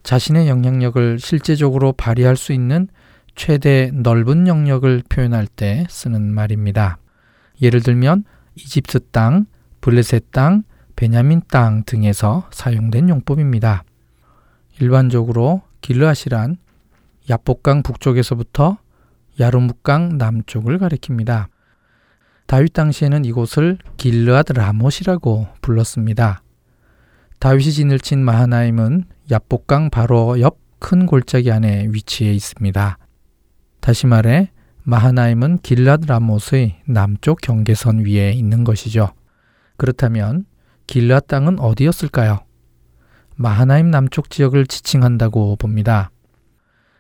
자신의 0.03 0.49
영향력을 0.49 1.19
실제적으로 1.19 1.93
발휘할 1.93 2.37
수 2.37 2.53
있는 2.53 2.89
최대 3.35 3.91
넓은 3.93 4.49
영역을 4.49 5.03
표현할 5.09 5.47
때 5.47 5.87
쓰는 5.89 6.35
말입니다. 6.35 6.99
예를 7.63 7.83
들면 7.83 8.25
이집트 8.57 9.01
땅, 9.11 9.47
블레셋 9.81 10.31
땅, 10.31 10.63
베냐민 10.97 11.43
땅 11.49 11.85
등에서 11.85 12.49
사용된 12.51 13.09
용법입니다. 13.09 13.85
일반적으로 14.81 15.63
길르앗이란 15.81 16.57
야복강 17.31 17.83
북쪽에서부터 17.83 18.79
야르묵강 19.39 20.19
남쪽을 20.19 20.79
가리킵니다. 20.79 21.47
다윗 22.47 22.73
당시에는 22.73 23.25
이곳을 23.25 23.79
길르앗 23.97 24.47
라못이라고 24.53 25.47
불렀습니다. 25.61 26.43
다윗이 27.39 27.73
진을 27.73 28.01
친 28.01 28.25
마하나임은 28.25 29.05
야복강 29.31 29.91
바로 29.91 30.41
옆 30.41 30.69
큰 30.79 31.07
골짜기 31.07 31.51
안에 31.51 31.89
위치해 31.91 32.33
있습니다. 32.33 32.99
다시 33.81 34.07
말해 34.07 34.51
마하나임은 34.85 35.59
길랏 35.59 36.07
라못의 36.07 36.83
남쪽 36.87 37.41
경계선 37.41 38.05
위에 38.07 38.33
있는 38.33 38.65
것이죠. 38.65 39.11
그렇다면 39.79 40.45
길랏 40.87 41.27
땅은 41.27 41.59
어디였을까요? 41.59 42.41
마하나임 43.37 43.91
남쪽 43.91 44.29
지역을 44.29 44.67
지칭한다고 44.67 45.57
봅니다. 45.57 46.11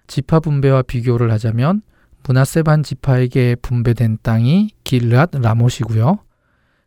지파 0.07 0.41
분배와 0.41 0.83
비교를 0.83 1.31
하자면 1.33 1.83
문하세 2.23 2.63
반 2.63 2.83
지파에게 2.83 3.57
분배된 3.57 4.19
땅이 4.23 4.71
길랏 4.85 5.43
라못이고요. 5.43 6.21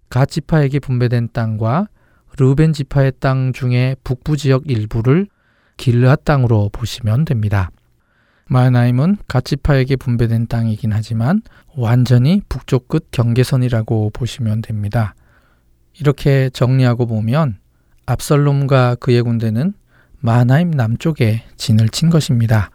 가 0.10 0.26
지파에게 0.26 0.80
분배된 0.80 1.30
땅과 1.34 1.88
르벤 2.38 2.74
지파의 2.74 3.14
땅 3.20 3.54
중에 3.54 3.96
북부 4.04 4.38
지역 4.38 4.70
일부를 4.70 5.28
길르앗 5.78 6.26
땅으로 6.26 6.70
보시면 6.72 7.26
됩니다. 7.26 7.72
마하나임은 8.48 9.18
가치파에게 9.28 9.96
분배된 9.96 10.48
땅이긴 10.48 10.92
하지만 10.94 11.42
완전히 11.76 12.42
북쪽 12.50 12.88
끝 12.88 13.08
경계선이라고 13.12 14.12
보시면 14.12 14.62
됩니다. 14.62 15.16
이렇게 16.00 16.50
정리하고 16.52 17.06
보면 17.06 17.58
압살롬과 18.06 18.96
그의 18.96 19.22
군대는 19.22 19.74
마하나임 20.20 20.72
남쪽에 20.72 21.44
진을 21.58 21.90
친 21.90 22.10
것입니다. 22.10 22.70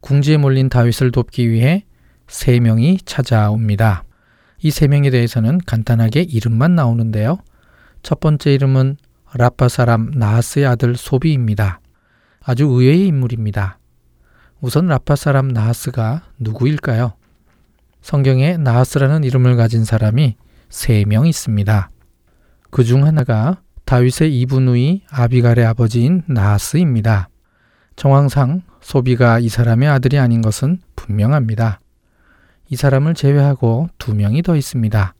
궁지에 0.00 0.36
몰린 0.36 0.68
다윗을 0.68 1.12
돕기 1.12 1.50
위해 1.50 1.84
세 2.28 2.60
명이 2.60 2.98
찾아옵니다. 3.04 4.04
이 4.64 4.70
세 4.70 4.86
명에 4.86 5.10
대해서는 5.10 5.58
간단하게 5.66 6.22
이름만 6.22 6.74
나오는데요. 6.76 7.38
첫 8.02 8.20
번째 8.20 8.54
이름은 8.54 8.96
라파 9.34 9.68
사람 9.68 10.10
나하스의 10.14 10.66
아들 10.66 10.96
소비입니다. 10.96 11.80
아주 12.44 12.64
의외의 12.66 13.06
인물입니다. 13.08 13.78
우선 14.60 14.86
라파 14.86 15.16
사람 15.16 15.48
나하스가 15.48 16.22
누구일까요? 16.38 17.14
성경에 18.02 18.56
나하스라는 18.56 19.24
이름을 19.24 19.56
가진 19.56 19.84
사람이 19.84 20.36
세 20.68 21.04
명 21.06 21.26
있습니다. 21.26 21.90
그 22.72 22.84
중 22.84 23.04
하나가 23.04 23.60
다윗의 23.84 24.34
이분우이 24.40 25.02
아비갈의 25.10 25.64
아버지인 25.66 26.22
나하스입니다. 26.26 27.28
정황상 27.96 28.62
소비가 28.80 29.38
이 29.38 29.50
사람의 29.50 29.88
아들이 29.90 30.18
아닌 30.18 30.40
것은 30.40 30.78
분명합니다. 30.96 31.80
이 32.70 32.76
사람을 32.76 33.12
제외하고 33.14 33.88
두 33.98 34.14
명이 34.14 34.40
더 34.42 34.56
있습니다. 34.56 35.14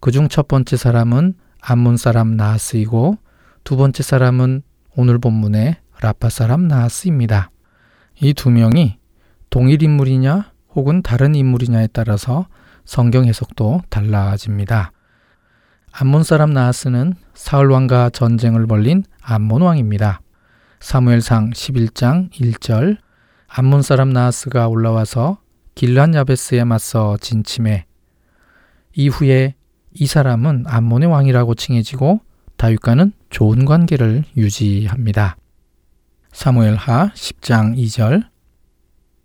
그 0.00 0.12
중 0.12 0.28
첫 0.28 0.46
번째 0.46 0.76
사람은 0.76 1.34
암몬 1.60 1.96
사람 1.96 2.36
나하스이고 2.36 3.18
두 3.64 3.76
번째 3.76 4.04
사람은 4.04 4.62
오늘 4.96 5.18
본문의 5.18 5.78
라파 6.00 6.28
사람 6.30 6.68
나하스입니다. 6.68 7.50
이 8.22 8.32
두 8.32 8.50
명이 8.50 8.98
동일 9.50 9.82
인물이냐 9.82 10.52
혹은 10.76 11.02
다른 11.02 11.34
인물이냐에 11.34 11.88
따라서 11.92 12.46
성경 12.84 13.24
해석도 13.24 13.82
달라집니다. 13.90 14.92
암몬 15.98 16.24
사람 16.24 16.52
나하스는 16.52 17.14
사울 17.32 17.70
왕과 17.70 18.10
전쟁을 18.10 18.66
벌린 18.66 19.02
암몬 19.22 19.62
왕입니다. 19.62 20.20
사무엘상 20.78 21.52
11장 21.52 22.30
1절 22.32 22.98
암몬 23.48 23.80
사람 23.80 24.10
나하스가 24.10 24.68
올라와서 24.68 25.38
길란 25.74 26.14
야베스에 26.14 26.64
맞서 26.64 27.16
진침해 27.22 27.86
이후에 28.94 29.54
이 29.94 30.06
사람은 30.06 30.64
암몬의 30.66 31.08
왕이라고 31.08 31.54
칭해지고 31.54 32.20
다윗과는 32.58 33.12
좋은 33.30 33.64
관계를 33.64 34.24
유지합니다. 34.36 35.38
사무엘하 36.30 37.12
10장 37.14 37.74
2절 37.78 38.24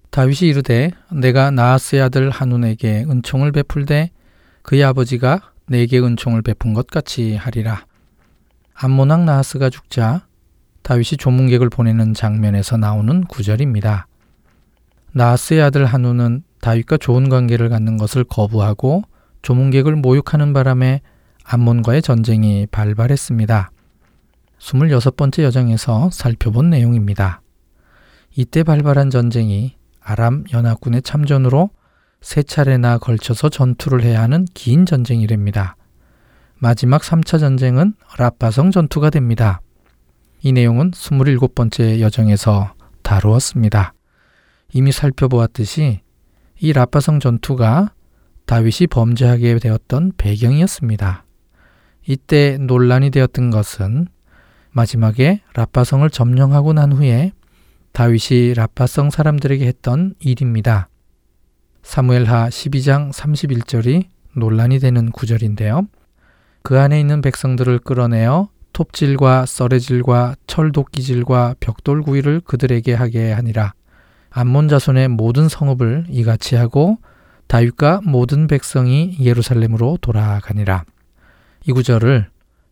다윗이 0.09 0.49
이르되 0.49 0.91
내가 1.11 1.51
나하스의 1.51 2.03
아들 2.03 2.30
한운에게 2.30 3.07
은총을 3.09 3.51
베풀되 3.51 4.11
그의 4.61 4.86
아버지가 4.86 5.50
내게 5.72 5.99
은총을 5.99 6.41
베푼 6.41 6.74
것 6.74 6.88
같이 6.88 7.38
하리라. 7.38 7.86
암모낭 8.74 9.24
나하스가 9.24 9.69
죽자 9.69 10.28
다윗이 10.82 11.15
조문객을 11.17 11.69
보내는 11.69 12.13
장면에서 12.13 12.76
나오는 12.76 13.24
구절입니다. 13.24 14.05
나하스의 15.13 15.61
아들 15.61 15.86
한운은 15.86 16.43
다윗과 16.59 16.97
좋은 16.97 17.30
관계를 17.30 17.69
갖는 17.69 17.95
것을 17.95 18.26
거부하고 18.26 19.03
조문객을 19.43 19.95
모욕하는 19.95 20.51
바람에 20.51 20.99
암몬과의 21.45 22.01
전쟁이 22.01 22.67
발발했습니다. 22.69 23.72
26번째 24.59 25.43
여정에서 25.43 26.09
살펴본 26.11 26.69
내용입니다. 26.69 27.41
이때 28.36 28.63
발발한 28.63 29.09
전쟁이 29.09 29.78
아람 30.01 30.43
연합군의 30.51 31.03
참전으로 31.03 31.69
세 32.22 32.43
차례나 32.43 32.99
걸쳐서 32.99 33.49
전투를 33.49 34.03
해야 34.03 34.22
하는 34.22 34.45
긴 34.53 34.86
전쟁이랍니다. 34.86 35.76
마지막 36.57 37.01
3차 37.01 37.39
전쟁은 37.39 37.95
라파성 38.17 38.69
전투가 38.69 39.09
됩니다. 39.09 39.61
이 40.43 40.51
내용은 40.51 40.91
27번째 40.91 41.99
여정에서 41.99 42.74
다루었습니다. 43.01 43.93
이미 44.74 44.91
살펴보았듯이 44.91 46.01
이 46.59 46.74
라파성 46.74 47.19
전투가 47.19 47.93
다윗이 48.45 48.88
범죄하게 48.91 49.57
되었던 49.57 50.13
배경이었습니다. 50.17 51.26
이때 52.07 52.57
논란이 52.59 53.09
되었던 53.09 53.49
것은 53.49 54.07
마지막에 54.72 55.41
라파성을 55.55 56.07
점령하고 56.09 56.74
난 56.74 56.91
후에 56.91 57.32
다윗이 57.91 58.53
라파성 58.53 59.09
사람들에게 59.09 59.65
했던 59.65 60.13
일입니다. 60.19 60.89
사무엘하 61.84 62.49
12장 62.49 63.11
31절이 63.11 64.05
논란이 64.36 64.79
되는 64.79 65.11
구절인데요. 65.11 65.88
그 66.63 66.79
안에 66.79 66.99
있는 66.99 67.21
백성들을 67.21 67.79
끌어내어 67.79 68.49
톱질과 68.73 69.45
썰레질과 69.45 70.36
철도끼질과 70.47 71.55
벽돌구이를 71.59 72.41
그들에게 72.41 72.93
하게 72.93 73.32
하니라. 73.34 73.73
암몬 74.29 74.69
자손의 74.69 75.09
모든 75.09 75.49
성읍을 75.49 76.05
이같이 76.09 76.55
하고 76.55 76.97
다윗과 77.47 78.01
모든 78.05 78.47
백성이 78.47 79.17
예루살렘으로 79.19 79.97
돌아가니라. 79.99 80.86
이 81.67 81.71
구절을 81.73 82.29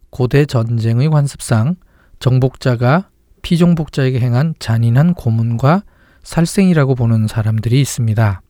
고대 0.09 0.45
전쟁의 0.45 1.09
관습상 1.09 1.75
정복자가 2.19 3.09
피정복자에게 3.41 4.19
행한 4.19 4.55
잔인한 4.59 5.13
고문과 5.13 5.83
살생이라고 6.23 6.95
보는 6.95 7.27
사람들이 7.27 7.79
있습니다. 7.81 8.41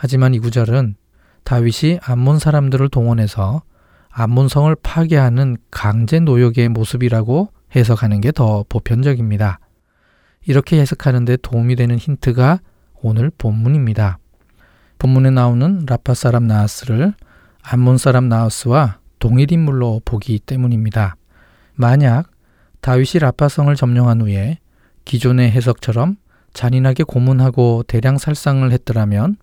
하지만 0.00 0.32
이 0.32 0.38
구절은 0.38 0.94
다윗이 1.42 1.98
암몬 2.04 2.38
사람들을 2.38 2.88
동원해서 2.88 3.62
암몬성을 4.10 4.76
파괴하는 4.80 5.56
강제 5.72 6.20
노역의 6.20 6.68
모습이라고 6.68 7.48
해석하는 7.74 8.20
게 8.20 8.30
더 8.30 8.64
보편적입니다. 8.68 9.58
이렇게 10.46 10.80
해석하는데 10.80 11.38
도움이 11.38 11.74
되는 11.74 11.96
힌트가 11.96 12.60
오늘 13.02 13.32
본문입니다. 13.36 14.18
본문에 15.00 15.30
나오는 15.30 15.84
라파 15.84 16.14
사람 16.14 16.46
나하스를 16.46 17.14
암몬 17.62 17.98
사람 17.98 18.28
나하스와 18.28 18.98
동일 19.18 19.50
인물로 19.50 20.02
보기 20.04 20.38
때문입니다. 20.38 21.16
만약 21.74 22.30
다윗이 22.82 23.18
라파성을 23.20 23.74
점령한 23.74 24.20
후에 24.20 24.58
기존의 25.04 25.50
해석처럼 25.50 26.18
잔인하게 26.54 27.02
고문하고 27.02 27.82
대량 27.88 28.16
살상을 28.16 28.70
했더라면 28.70 29.36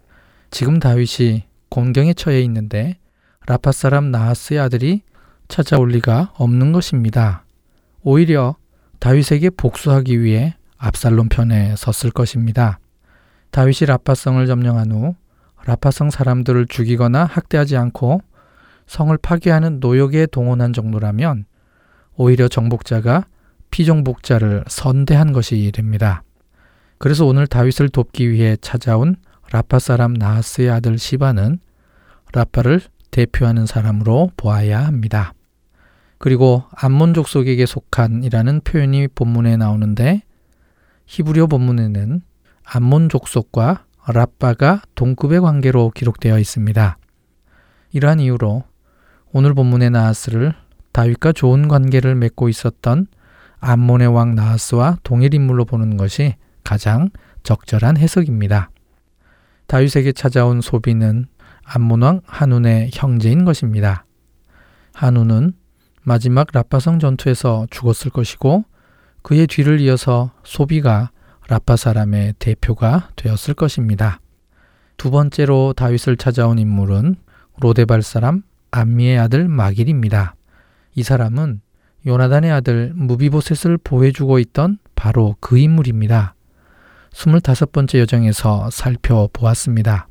지금 0.55 0.79
다윗이 0.79 1.43
곤경에 1.67 2.13
처해 2.13 2.41
있는데 2.43 2.97
라파 3.45 3.73
사람 3.73 4.09
나하스의 4.09 4.57
아들이 4.61 5.01
찾아올 5.49 5.89
리가 5.89 6.31
없는 6.37 6.71
것입니다. 6.71 7.43
오히려 8.03 8.55
다윗에게 8.99 9.49
복수하기 9.49 10.21
위해 10.21 10.55
압살롬 10.77 11.27
편에 11.27 11.75
섰을 11.75 12.09
것입니다. 12.09 12.79
다윗이 13.51 13.79
라파성을 13.85 14.47
점령한 14.47 14.93
후 14.93 15.15
라파성 15.65 16.09
사람들을 16.09 16.67
죽이거나 16.67 17.25
학대하지 17.25 17.75
않고 17.75 18.21
성을 18.87 19.17
파괴하는 19.17 19.81
노역에 19.81 20.25
동원한 20.25 20.71
정도라면 20.71 21.43
오히려 22.15 22.47
정복자가 22.47 23.25
피정복자를 23.71 24.63
선대한 24.69 25.33
것이 25.33 25.73
됩니다. 25.73 26.23
그래서 26.97 27.25
오늘 27.25 27.45
다윗을 27.45 27.89
돕기 27.89 28.31
위해 28.31 28.55
찾아온 28.61 29.17
라파 29.51 29.79
사람 29.79 30.13
나하스의 30.13 30.69
아들 30.69 30.97
시바는 30.97 31.59
라파를 32.33 32.81
대표하는 33.11 33.65
사람으로 33.65 34.31
보아야 34.35 34.85
합니다. 34.85 35.33
그리고 36.17 36.63
암몬족 36.71 37.27
속에게 37.27 37.65
속한이라는 37.65 38.61
표현이 38.61 39.09
본문에 39.09 39.57
나오는데 39.57 40.23
히브리어 41.05 41.47
본문에는 41.47 42.21
암몬 42.63 43.09
족 43.09 43.27
속과 43.27 43.85
라빠가 44.07 44.81
동급의 44.95 45.41
관계로 45.41 45.91
기록되어 45.91 46.39
있습니다. 46.39 46.97
이러한 47.91 48.19
이유로 48.19 48.63
오늘 49.31 49.53
본문의 49.53 49.91
나하스를 49.91 50.53
다윗과 50.91 51.33
좋은 51.33 51.67
관계를 51.67 52.15
맺고 52.15 52.49
있었던 52.49 53.07
암몬의 53.59 54.07
왕 54.07 54.35
나하스와 54.35 54.97
동일 55.03 55.33
인물로 55.33 55.65
보는 55.65 55.97
것이 55.97 56.35
가장 56.63 57.09
적절한 57.43 57.97
해석입니다. 57.97 58.69
다윗에게 59.68 60.11
찾아온 60.11 60.61
소비는 60.61 61.26
암몬 61.63 62.01
왕 62.01 62.22
한운의 62.26 62.91
형제인 62.93 63.45
것입니다. 63.45 64.05
한운은 64.93 65.53
마지막 66.03 66.47
라파성 66.53 66.99
전투에서 66.99 67.68
죽었을 67.72 68.11
것이고 68.11 68.63
그의 69.24 69.47
뒤를 69.47 69.80
이어서 69.82 70.32
소비가 70.43 71.09
라파 71.47 71.76
사람의 71.76 72.36
대표가 72.38 73.09
되었을 73.16 73.55
것입니다. 73.55 74.20
두 74.97 75.11
번째로 75.11 75.74
다윗을 75.74 76.18
찾아온 76.18 76.59
인물은 76.59 77.16
로데발 77.59 78.03
사람 78.03 78.43
암미의 78.72 79.18
아들 79.18 79.47
마길입니다. 79.47 80.36
이 80.93 81.03
사람은 81.03 81.61
요나단의 82.05 82.51
아들 82.51 82.93
무비보셋을 82.95 83.80
보호해주고 83.80 84.38
있던 84.39 84.78
바로 84.93 85.36
그 85.39 85.57
인물입니다. 85.57 86.34
25번째 87.16 87.99
여정에서 87.99 88.70
살펴보았습니다. 88.72 90.07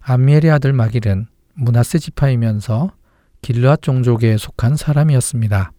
암미엘의 0.00 0.50
아들 0.50 0.72
마길은 0.72 1.26
문하세 1.54 1.98
지파이면서 1.98 2.92
길르앗 3.40 3.82
종족에 3.82 4.36
속한 4.36 4.76
사람이었습니다. 4.76 5.72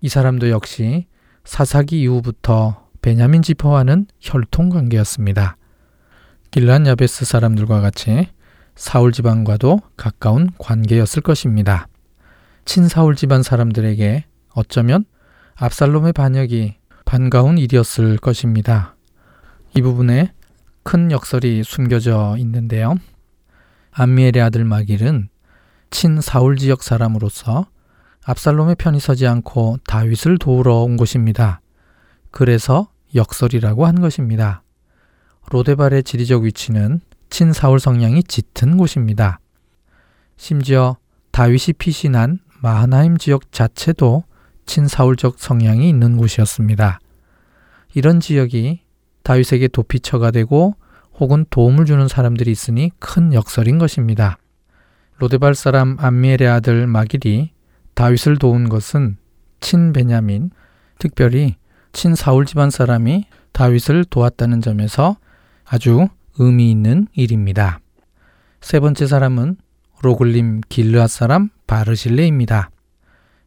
이 0.00 0.08
사람도 0.08 0.50
역시 0.50 1.06
사사기 1.44 2.00
이후부터 2.02 2.88
베냐민 3.02 3.42
지파와는 3.42 4.06
혈통 4.20 4.70
관계였습니다. 4.70 5.56
길란 6.50 6.86
야베스 6.86 7.24
사람들과 7.24 7.80
같이 7.80 8.28
사울 8.74 9.12
집안과도 9.12 9.80
가까운 9.96 10.50
관계였을 10.58 11.22
것입니다. 11.22 11.86
친사울 12.64 13.14
집안 13.14 13.42
사람들에게 13.42 14.24
어쩌면 14.54 15.04
압살롬의 15.54 16.12
반역이 16.12 16.76
반가운 17.04 17.58
일이었을 17.58 18.16
것입니다. 18.18 18.93
이 19.76 19.82
부분에 19.82 20.32
큰 20.84 21.10
역설이 21.10 21.64
숨겨져 21.64 22.36
있는데요. 22.38 22.94
암미엘의 23.90 24.40
아들 24.40 24.64
마길은 24.64 25.28
친 25.90 26.20
사울 26.20 26.56
지역 26.56 26.82
사람으로서 26.82 27.66
압살롬의 28.24 28.76
편이 28.76 29.00
서지 29.00 29.26
않고 29.26 29.78
다윗을 29.86 30.38
도우러 30.38 30.76
온 30.76 30.96
것입니다. 30.96 31.60
그래서 32.30 32.88
역설이라고 33.14 33.86
한 33.86 34.00
것입니다. 34.00 34.62
로데발의 35.50 36.04
지리적 36.04 36.44
위치는 36.44 37.00
친 37.28 37.52
사울 37.52 37.80
성향이 37.80 38.22
짙은 38.22 38.76
곳입니다. 38.76 39.40
심지어 40.36 40.96
다윗이 41.32 41.74
피신한 41.78 42.38
마하나임 42.62 43.18
지역 43.18 43.50
자체도 43.52 44.22
친사울적 44.66 45.38
성향이 45.38 45.88
있는 45.88 46.16
곳이었습니다. 46.16 47.00
이런 47.94 48.20
지역이 48.20 48.83
다윗에게 49.24 49.68
도피처가 49.68 50.30
되고 50.30 50.76
혹은 51.18 51.44
도움을 51.50 51.84
주는 51.84 52.06
사람들이 52.08 52.50
있으니 52.50 52.90
큰 52.98 53.32
역설인 53.34 53.78
것입니다. 53.78 54.38
로데발 55.18 55.54
사람 55.54 55.96
암미엘의 55.98 56.48
아들 56.48 56.86
마길이 56.86 57.52
다윗을 57.94 58.36
도운 58.38 58.68
것은 58.68 59.16
친 59.60 59.92
베냐민, 59.92 60.50
특별히 60.98 61.56
친 61.92 62.14
사울 62.14 62.44
집안 62.46 62.70
사람이 62.70 63.26
다윗을 63.52 64.04
도왔다는 64.04 64.60
점에서 64.60 65.16
아주 65.64 66.08
의미 66.38 66.70
있는 66.70 67.06
일입니다. 67.14 67.80
세 68.60 68.80
번째 68.80 69.06
사람은 69.06 69.56
로글림 70.02 70.60
길르앗 70.68 71.08
사람 71.08 71.50
바르실레입니다. 71.66 72.70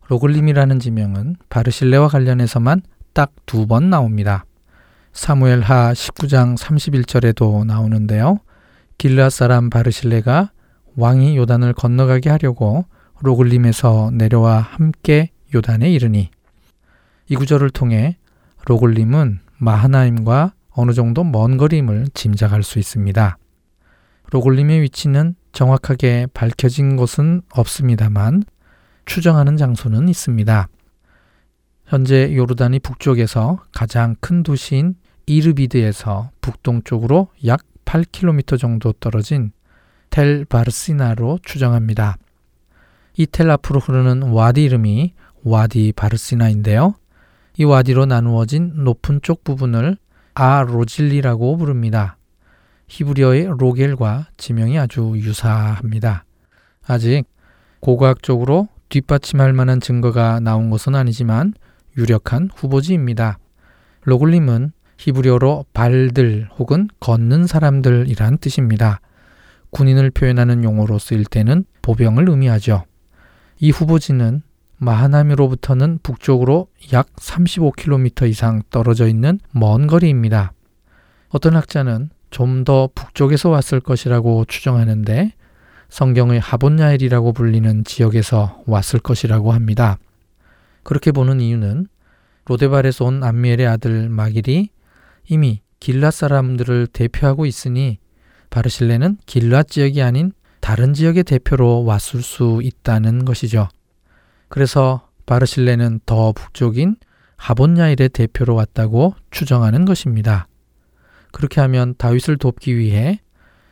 로글림이라는 0.08 0.80
지명은 0.80 1.36
바르실레와 1.50 2.08
관련해서만 2.08 2.82
딱 3.14 3.32
두 3.46 3.68
번 3.68 3.90
나옵니다. 3.90 4.46
사무엘 5.18 5.62
하 5.62 5.94
19장 5.94 6.56
31절에도 6.56 7.66
나오는데요. 7.66 8.38
길르앗 9.00 9.34
사람 9.34 9.72
바르실레가 9.72 10.52
왕이 10.96 11.36
요단을 11.38 11.74
건너가게 11.74 12.30
하려고 12.30 12.86
로글림에서 13.24 14.12
내려와 14.14 14.60
함께 14.60 15.32
요단에 15.56 15.90
이르니 15.90 16.30
이 17.30 17.36
구절을 17.36 17.72
통해 17.72 18.18
로글림은 18.68 19.40
마하나임과 19.58 20.54
어느 20.70 20.92
정도 20.94 21.24
먼 21.24 21.58
거림을 21.58 22.10
짐작할 22.14 22.62
수 22.62 22.78
있습니다. 22.78 23.40
로글림의 24.30 24.82
위치는 24.82 25.34
정확하게 25.52 26.28
밝혀진 26.36 26.96
것은 26.96 27.42
없습니다만 27.54 28.44
추정하는 29.06 29.58
장소는 29.58 30.10
있습니다. 30.10 30.68
현재 31.88 32.36
요르단이 32.36 32.80
북쪽에서 32.80 33.64
가장 33.74 34.16
큰 34.20 34.44
도시인 34.44 34.94
이르비드에서 35.28 36.32
북동쪽으로 36.42 37.28
약 37.46 37.62
8km 37.86 38.60
정도 38.60 38.94
떨어진 38.94 39.52
텔 40.10 40.46
바르시나로 40.46 41.40
추정합니다. 41.44 42.18
이 43.18 43.26
텔 43.26 43.50
앞으로 43.52 43.80
흐르는 43.80 44.24
와디 44.30 44.64
이름이 44.64 45.14
와디 45.44 45.94
바르시나인데요. 45.96 46.96
이 47.58 47.64
와디로 47.64 48.06
나누어진 48.06 48.84
높은 48.84 49.20
쪽 49.22 49.44
부분을 49.44 49.98
아 50.34 50.62
로질리라고 50.62 51.58
부릅니다. 51.58 52.18
히브리어의 52.88 53.48
로겔과 53.58 54.28
지명이 54.38 54.78
아주 54.80 55.14
유사합니다. 55.16 56.26
아직 56.86 57.24
고고학적으로 57.82 58.70
뒷받침할 58.90 59.52
만한 59.52 59.82
증거가 59.82 60.40
나온 60.40 60.70
것은 60.70 60.96
아니지만 60.96 61.54
유력한 61.98 62.50
후보지입니다. 62.56 63.40
로글림은 64.04 64.72
히브리어로 64.98 65.66
발들 65.74 66.48
혹은 66.58 66.88
걷는 67.00 67.48
사람들이란 67.48 68.38
뜻입니다. 68.40 69.00
군인을 69.72 70.12
표현하는 70.12 70.64
용어로 70.64 71.00
쓰일 71.00 71.26
때는 71.26 71.66
보병을 71.82 72.30
의미하죠. 72.30 72.84
이 73.60 73.72
후보지는 73.72 74.42
마하나미로부터는 74.78 76.00
북쪽으로 76.04 76.68
약 76.94 77.08
35km 77.16 78.30
이상 78.30 78.62
떨어져 78.70 79.08
있는 79.08 79.40
먼 79.52 79.88
거리입니다. 79.88 80.54
어떤 81.30 81.56
학자는 81.56 82.10
좀 82.30 82.64
더 82.64 82.90
북쪽에서 82.94 83.50
왔을 83.50 83.80
것이라고 83.80 84.46
추정하는데 84.46 85.32
성경의 85.90 86.40
하본야엘이라고 86.40 87.32
불리는 87.34 87.86
지역에서 87.86 88.62
왔을 88.68 89.00
것이라고 89.00 89.54
합니다. 89.54 89.98
그렇게 90.84 91.12
보는 91.12 91.40
이유는 91.40 91.88
로데발에서 92.46 93.06
온 93.06 93.24
암미엘의 93.24 93.68
아들 93.68 94.10
마길이 94.10 94.70
이미 95.30 95.62
길라 95.80 96.12
사람들을 96.12 96.88
대표하고 96.88 97.46
있으니 97.46 98.00
바르실레는 98.50 99.18
길라 99.26 99.64
지역이 99.64 100.02
아닌 100.02 100.32
다른 100.60 100.94
지역의 100.94 101.24
대표로 101.24 101.84
왔을 101.84 102.22
수 102.22 102.62
있다는 102.64 103.26
것이죠. 103.26 103.70
그래서 104.50 105.08
바르실레는 105.26 106.02
더 106.06 106.32
북쪽인 106.32 106.96
하본야일의 107.36 108.10
대표로 108.10 108.56
왔다고 108.56 109.14
추정하는 109.32 109.86
것입니다. 109.86 110.48
그렇게 111.32 111.62
하면 111.62 111.94
다윗을 111.98 112.38
돕기 112.38 112.78
위해 112.78 113.20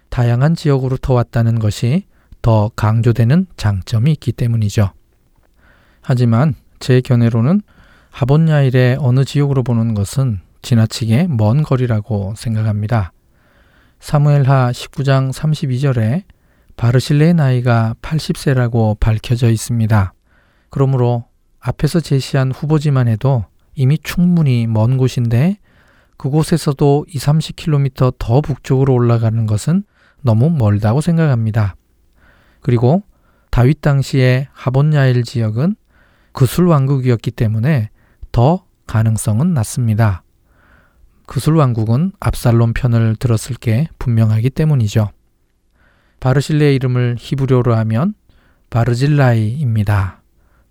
다양한 0.09 0.55
지역으로더 0.55 1.13
왔다는 1.13 1.59
것이 1.59 2.05
더 2.41 2.69
강조되는 2.75 3.47
장점이 3.57 4.11
있기 4.11 4.33
때문이죠. 4.33 4.91
하지만 6.01 6.53
제 6.79 7.01
견해로는 7.01 7.61
하본야일의 8.11 8.97
어느 8.99 9.25
지역으로 9.25 9.63
보는 9.63 9.95
것은 9.95 10.39
지나치게 10.65 11.27
먼 11.29 11.63
거리라고 11.63 12.33
생각합니다. 12.35 13.13
사무엘하 13.99 14.71
19장 14.71 15.31
32절에 15.31 16.23
바르실레의 16.75 17.35
나이가 17.35 17.95
80세라고 18.01 18.99
밝혀져 18.99 19.49
있습니다. 19.49 20.13
그러므로 20.69 21.25
앞에서 21.59 21.99
제시한 22.01 22.51
후보지만 22.51 23.07
해도 23.07 23.45
이미 23.75 23.97
충분히 23.97 24.67
먼 24.67 24.97
곳인데 24.97 25.57
그곳에서도 26.17 27.05
2, 27.09 27.17
30km 27.17 28.15
더 28.19 28.41
북쪽으로 28.41 28.93
올라가는 28.93 29.45
것은 29.45 29.83
너무 30.21 30.49
멀다고 30.49 30.99
생각합니다. 31.01 31.75
그리고 32.61 33.03
다윗 33.51 33.81
당시의 33.81 34.47
하본야일 34.51 35.23
지역은 35.23 35.75
그술 36.33 36.67
왕국이었기 36.67 37.31
때문에 37.31 37.89
더 38.31 38.65
가능성은 38.87 39.53
낮습니다. 39.53 40.24
그술 41.25 41.55
왕국은 41.55 42.11
압살롬 42.19 42.73
편을 42.73 43.15
들었을 43.15 43.55
게 43.55 43.87
분명하기 43.99 44.49
때문이죠. 44.51 45.09
바르실레의 46.19 46.75
이름을 46.75 47.17
히브리어로 47.19 47.75
하면 47.75 48.13
바르질라이입니다. 48.69 50.21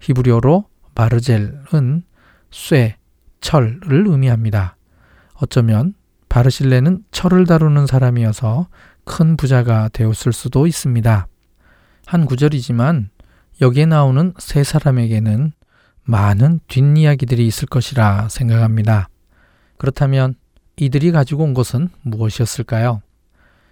히브리어로 0.00 0.66
바르젤은 0.94 2.02
쇠, 2.50 2.96
철을 3.40 3.80
의미합니다. 4.06 4.76
어쩌면 5.34 5.94
바르실레는 6.28 7.04
철을 7.10 7.46
다루는 7.46 7.86
사람이어서 7.86 8.68
큰 9.04 9.36
부자가 9.36 9.88
되었을 9.88 10.32
수도 10.32 10.66
있습니다. 10.66 11.26
한 12.06 12.26
구절이지만 12.26 13.10
여기에 13.60 13.86
나오는 13.86 14.32
세 14.38 14.64
사람에게는 14.64 15.52
많은 16.02 16.60
뒷이야기들이 16.68 17.46
있을 17.46 17.66
것이라 17.66 18.28
생각합니다. 18.28 19.08
그렇다면 19.76 20.34
이들이 20.76 21.12
가지고 21.12 21.44
온 21.44 21.54
것은 21.54 21.88
무엇이었을까요? 22.02 23.02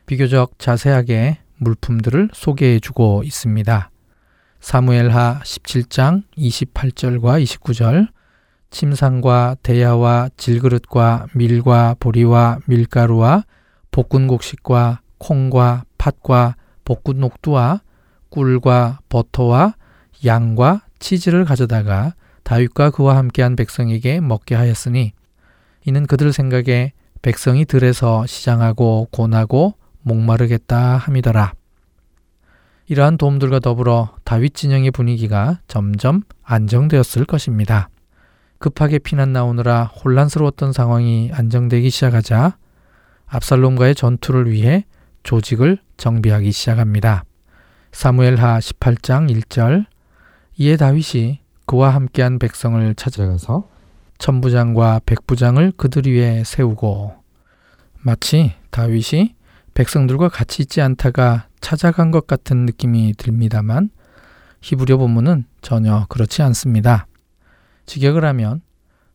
비교적 0.07 0.59
자세하게 0.59 1.39
물품들을 1.57 2.31
소개해 2.33 2.81
주고 2.81 3.23
있습니다. 3.25 3.91
사무엘하 4.61 5.41
17장 5.43 6.23
28절과 6.37 7.43
29절 7.43 8.09
침상과 8.71 9.57
대야와 9.63 10.31
질그릇과 10.37 11.27
밀과 11.35 11.97
보리와 11.99 12.59
밀가루와 12.67 13.45
볶은 13.91 14.27
곡식과 14.29 15.01
콩과 15.19 15.85
팥과 15.99 16.57
볶은 16.85 17.21
녹두와 17.21 17.81
꿀과 18.31 19.01
버터와 19.09 19.75
양과 20.25 20.83
치즈를 20.99 21.45
가져다가 21.45 22.15
다윗과 22.45 22.91
그와 22.91 23.17
함께한 23.17 23.57
백성에게 23.57 24.21
먹게 24.21 24.55
하였으니 24.55 25.13
이는 25.85 26.07
그들 26.07 26.33
생각에 26.33 26.93
백성이 27.23 27.65
들에서 27.65 28.27
시장하고 28.27 29.09
고나고 29.11 29.75
목마르겠다 30.03 30.97
함이더라. 30.97 31.53
이러한 32.87 33.17
도움들과 33.17 33.61
더불어 33.61 34.15
다윗 34.25 34.55
진영의 34.55 34.91
분위기가 34.91 35.61
점점 35.69 36.23
안정되었을 36.43 37.25
것입니다. 37.25 37.89
급하게 38.59 38.99
피난 38.99 39.33
나오느라 39.33 39.85
혼란스러웠던 39.85 40.73
상황이 40.73 41.31
안정되기 41.33 41.91
시작하자 41.91 42.57
압살롬과의 43.27 43.95
전투를 43.95 44.51
위해 44.51 44.85
조직을 45.23 45.79
정비하기 45.97 46.53
시작합니다. 46.53 47.25
사무엘하 47.93 48.59
18장 48.59 49.31
1절 49.31 49.87
이에 50.59 50.77
다윗이 50.77 51.41
그와 51.67 51.95
함께한 51.95 52.39
백성을 52.39 52.95
찾아가서 52.95 53.72
천부장과 54.23 55.01
백부장을 55.05 55.73
그들 55.77 56.07
위에 56.07 56.45
세우고 56.45 57.13
마치 58.03 58.53
다윗이 58.71 59.35
백성들과 59.75 60.29
같이 60.29 60.63
있지 60.63 60.81
않다가 60.81 61.49
찾아간 61.61 62.13
것 62.13 62.29
같은 62.29 62.65
느낌이 62.65 63.15
듭니다만 63.19 63.91
히브리어 64.61 64.99
본문은 64.99 65.47
전혀 65.61 66.07
그렇지 66.09 66.41
않습니다. 66.43 67.09
직역을 67.87 68.25
하면 68.27 68.61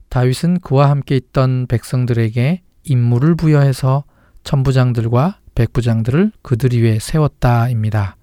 다윗은 0.10 0.60
그와 0.60 0.90
함께 0.90 1.16
있던 1.16 1.68
백성들에게 1.68 2.64
임무를 2.84 3.36
부여해서 3.36 4.04
천부장들과 4.44 5.40
백부장들을 5.56 6.34
그들 6.42 6.72
위에 6.74 7.00
세웠다입니다. 7.00 8.18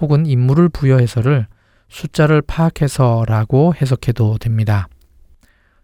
혹은 0.00 0.26
임무를 0.26 0.68
부여해서를 0.68 1.46
숫자를 1.88 2.42
파악해서라고 2.42 3.74
해석해도 3.80 4.38
됩니다. 4.38 4.88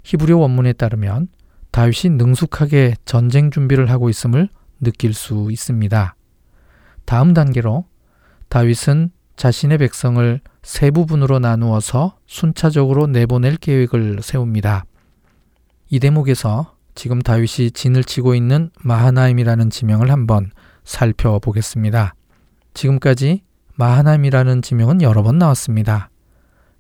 히브리어 0.09 0.39
원문에 0.39 0.73
따르면 0.73 1.29
다윗이 1.71 2.17
능숙하게 2.17 2.95
전쟁 3.05 3.51
준비를 3.51 3.91
하고 3.91 4.09
있음을 4.09 4.49
느낄 4.81 5.13
수 5.13 5.49
있습니다. 5.51 6.15
다음 7.05 7.35
단계로 7.35 7.85
다윗은 8.49 9.11
자신의 9.37 9.77
백성을 9.77 10.41
세 10.63 10.91
부분으로 10.91 11.41
나누어서 11.41 12.17
순차적으로 12.27 13.07
내보낼 13.07 13.57
계획을 13.57 14.21
세웁니다. 14.23 14.87
이 15.91 16.01
대목에서 16.01 16.75
지금 16.95 17.21
다윗이 17.21 17.73
진을 17.73 18.03
치고 18.03 18.35
있는 18.35 18.71
마하나임이라는 18.81 19.69
지명을 19.69 20.11
한번 20.11 20.51
살펴보겠습니다. 20.85 22.15
지금까지 22.73 23.43
마하나임이라는 23.75 24.63
지명은 24.63 25.03
여러 25.03 25.23
번 25.23 25.37
나왔습니다. 25.37 26.09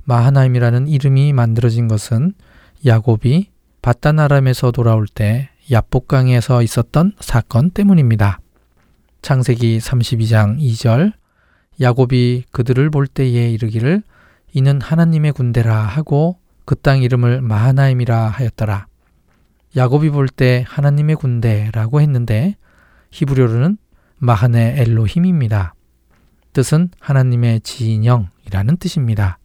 마하나임이라는 0.04 0.88
이름이 0.88 1.34
만들어진 1.34 1.88
것은 1.88 2.32
야곱이 2.86 3.50
바다나람에서 3.82 4.70
돌아올 4.70 5.06
때 5.06 5.50
야복강에서 5.70 6.62
있었던 6.62 7.12
사건 7.20 7.70
때문입니다. 7.70 8.40
창세기 9.22 9.78
32장 9.78 10.58
2절 10.60 11.12
야곱이 11.80 12.44
그들을 12.50 12.90
볼 12.90 13.06
때에 13.06 13.50
이르기를 13.50 14.02
이는 14.52 14.80
하나님의 14.80 15.32
군대라 15.32 15.76
하고 15.76 16.38
그 16.64 16.74
땅 16.74 17.02
이름을 17.02 17.40
마하나임이라 17.40 18.28
하였더라. 18.28 18.86
야곱이 19.76 20.10
볼 20.10 20.28
때 20.28 20.64
하나님의 20.68 21.16
군대라고 21.16 22.00
했는데 22.00 22.56
히브리어로는 23.10 23.78
마하네 24.18 24.80
엘로힘입니다. 24.80 25.74
뜻은 26.52 26.90
하나님의 27.00 27.60
진영이라는 27.60 28.76
뜻입니다. 28.78 29.38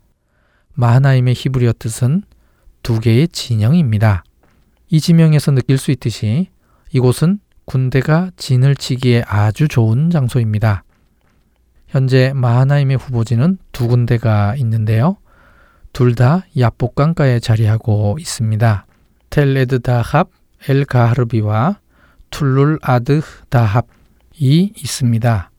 마하나임의 0.73 1.33
히브리어 1.35 1.73
뜻은 1.77 2.23
두 2.83 2.99
개의 2.99 3.29
진영입니다. 3.29 4.23
이 4.89 4.99
지명에서 4.99 5.51
느낄 5.51 5.77
수 5.77 5.91
있듯이 5.91 6.49
이곳은 6.91 7.39
군대가 7.65 8.29
진을 8.35 8.75
치기에 8.75 9.23
아주 9.25 9.67
좋은 9.67 10.09
장소입니다. 10.09 10.83
현재 11.87 12.33
마하나임의 12.35 12.97
후보지는 12.97 13.57
두 13.71 13.87
군데가 13.87 14.55
있는데요. 14.57 15.17
둘 15.93 16.15
다 16.15 16.43
야복강가에 16.57 17.39
자리하고 17.39 18.17
있습니다. 18.19 18.85
텔레드 19.29 19.79
다합 19.79 20.29
엘 20.67 20.85
가하르비와 20.85 21.79
툴룰 22.31 22.79
아드 22.81 23.21
다합이 23.49 24.73
있습니다. 24.75 25.51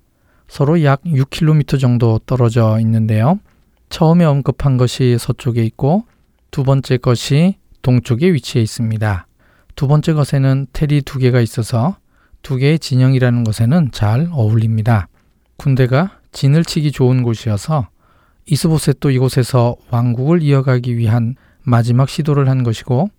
서로 0.49 0.83
약 0.85 1.03
6km 1.05 1.81
정도 1.81 2.21
떨어져 2.27 2.79
있는데요. 2.81 3.39
처음에 3.89 4.25
언급한 4.25 4.77
것이 4.77 5.17
서쪽에 5.19 5.65
있고 5.65 6.05
두 6.55 6.63
번째 6.63 6.99
것이 6.99 7.57
동쪽에 7.83 8.33
위치해 8.33 8.63
있습니다. 8.63 9.27
두 9.75 9.89
번째 9.89 10.13
것에는 10.13 10.69
텔이 10.73 11.03
두 11.03 11.19
개가 11.19 11.41
있어서 11.41 11.97
두 12.43 12.59
개의 12.59 12.79
진영이라는 12.79 13.43
것에는 13.43 13.91
잘 13.91 14.29
어울립니다. 14.31 15.09
군대가 15.57 16.21
진을 16.31 16.65
치기 16.65 16.93
좋은 16.93 17.25
곳이어서 17.25 17.89
이스보셋도 18.47 19.11
이곳에서 19.11 19.75
왕국을 19.91 20.45
이어가기 20.45 20.97
위한 20.97 21.35
마지막 21.65 22.09
시도를 22.09 22.49
한 22.49 22.63
것이고 22.63 23.11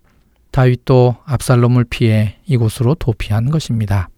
다윗도 0.50 1.16
압살롬을 1.26 1.84
피해 1.90 2.38
이곳으로 2.46 2.94
도피한 2.94 3.50
것입니다. 3.50 4.08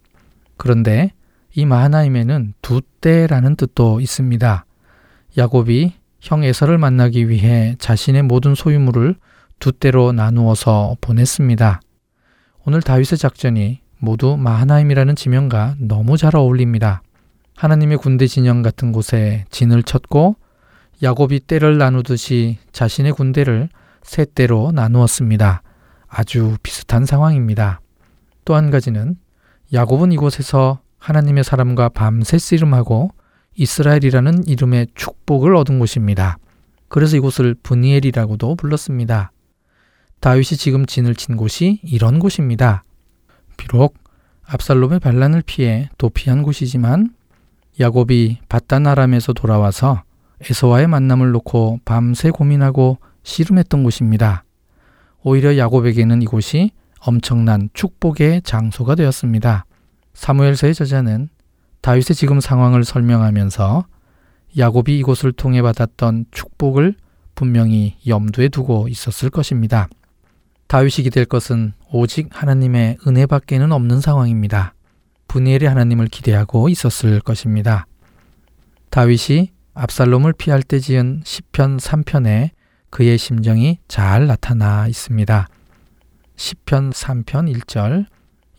그런데 0.56 1.10
이 1.56 1.66
마하나임에는 1.66 2.54
두 2.62 2.82
때라는 3.00 3.56
뜻도 3.56 4.00
있습니다. 4.00 4.64
야곱이 5.36 5.94
형 6.20 6.42
에서를 6.44 6.78
만나기 6.78 7.28
위해 7.28 7.74
자신의 7.78 8.22
모든 8.22 8.54
소유물을 8.54 9.14
두 9.58 9.72
때로 9.72 10.12
나누어서 10.12 10.96
보냈습니다. 11.00 11.80
오늘 12.64 12.82
다윗의 12.82 13.18
작전이 13.18 13.80
모두 13.98 14.36
마하나임이라는 14.36 15.16
지명과 15.16 15.76
너무 15.78 16.16
잘 16.16 16.36
어울립니다. 16.36 17.02
하나님의 17.56 17.98
군대 17.98 18.26
진영 18.26 18.62
같은 18.62 18.92
곳에 18.92 19.44
진을 19.50 19.82
쳤고 19.82 20.36
야곱이 21.02 21.40
때를 21.40 21.78
나누듯이 21.78 22.58
자신의 22.72 23.12
군대를 23.12 23.68
세 24.02 24.24
때로 24.24 24.70
나누었습니다. 24.72 25.62
아주 26.08 26.56
비슷한 26.62 27.04
상황입니다. 27.04 27.80
또 28.44 28.54
한 28.54 28.70
가지는 28.70 29.16
야곱은 29.72 30.12
이곳에서 30.12 30.80
하나님의 30.98 31.44
사람과 31.44 31.90
밤새 31.90 32.38
씨름하고 32.38 33.10
이스라엘이라는 33.58 34.46
이름의 34.46 34.86
축복을 34.94 35.56
얻은 35.56 35.80
곳입니다. 35.80 36.38
그래서 36.88 37.16
이곳을 37.16 37.54
분이엘이라고도 37.62 38.54
불렀습니다. 38.54 39.32
다윗이 40.20 40.56
지금 40.56 40.86
진을 40.86 41.16
친 41.16 41.36
곳이 41.36 41.80
이런 41.82 42.20
곳입니다. 42.20 42.84
비록 43.56 43.98
압살롬의 44.44 45.00
반란을 45.00 45.42
피해 45.44 45.90
도피한 45.98 46.42
곳이지만 46.42 47.10
야곱이 47.80 48.38
바다나람에서 48.48 49.32
돌아와서 49.32 50.02
에서와의 50.40 50.86
만남을 50.86 51.32
놓고 51.32 51.80
밤새 51.84 52.30
고민하고 52.30 52.98
씨름했던 53.24 53.82
곳입니다. 53.82 54.44
오히려 55.22 55.56
야곱에게는 55.58 56.22
이곳이 56.22 56.70
엄청난 57.00 57.68
축복의 57.74 58.42
장소가 58.42 58.94
되었습니다. 58.94 59.66
사무엘서의 60.14 60.74
저자는 60.74 61.28
다윗의 61.88 62.16
지금 62.16 62.38
상황을 62.38 62.84
설명하면서 62.84 63.86
야곱이 64.58 64.98
이곳을 64.98 65.32
통해 65.32 65.62
받았던 65.62 66.26
축복을 66.30 66.94
분명히 67.34 67.96
염두에 68.06 68.50
두고 68.50 68.88
있었을 68.88 69.30
것입니다. 69.30 69.88
다윗이 70.66 71.04
기댈 71.04 71.24
것은 71.24 71.72
오직 71.90 72.28
하나님의 72.30 72.98
은혜밖에는 73.06 73.72
없는 73.72 74.02
상황입니다. 74.02 74.74
분이엘의 75.28 75.66
하나님을 75.66 76.08
기대하고 76.08 76.68
있었을 76.68 77.20
것입니다. 77.20 77.86
다윗이 78.90 79.52
압살롬을 79.72 80.34
피할 80.34 80.62
때 80.62 80.80
지은 80.80 81.22
시편 81.24 81.78
3편에 81.78 82.50
그의 82.90 83.16
심정이 83.16 83.78
잘 83.88 84.26
나타나 84.26 84.86
있습니다. 84.88 85.48
시편 86.36 86.90
3편 86.90 87.50
1절 87.50 88.04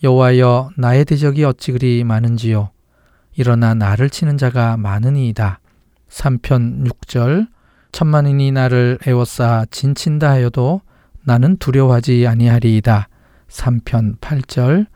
여호와여 0.01 0.71
나의 0.77 1.05
대적이 1.05 1.43
어찌 1.43 1.73
그리 1.73 2.03
많은지요 2.03 2.71
일어나 3.39 3.73
나를 3.73 4.09
치는 4.09 4.37
자가 4.37 4.75
많으니이다. 4.75 5.61
3편 6.09 6.85
6절 6.85 7.47
천만인이 7.93 8.51
나를 8.51 8.99
애워싸 9.07 9.65
진친다 9.71 10.29
하여도 10.29 10.81
나는 11.23 11.55
두려워하지 11.55 12.27
아니하리이다. 12.27 13.07
3편 13.49 14.19
8절 14.19 14.87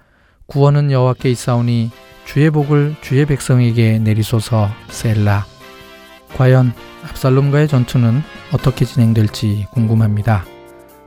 구원은 0.48 0.92
여호와께 0.92 1.32
있사오니 1.32 1.92
주의 2.26 2.50
복을 2.50 2.96
주의 3.00 3.26
백성에게 3.26 4.00
내리소서 4.00 4.70
셀라. 4.90 5.46
과연 6.36 6.74
압살롬과의 7.12 7.70
전투는 7.70 8.22
어떻게 8.52 8.84
진행될지 8.84 9.68
궁금합니다. 9.72 10.44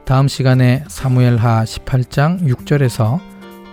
다음 0.07 0.27
시간에 0.27 0.85
사무엘하 0.89 1.65
18장 1.65 2.41
6절에서 2.49 3.21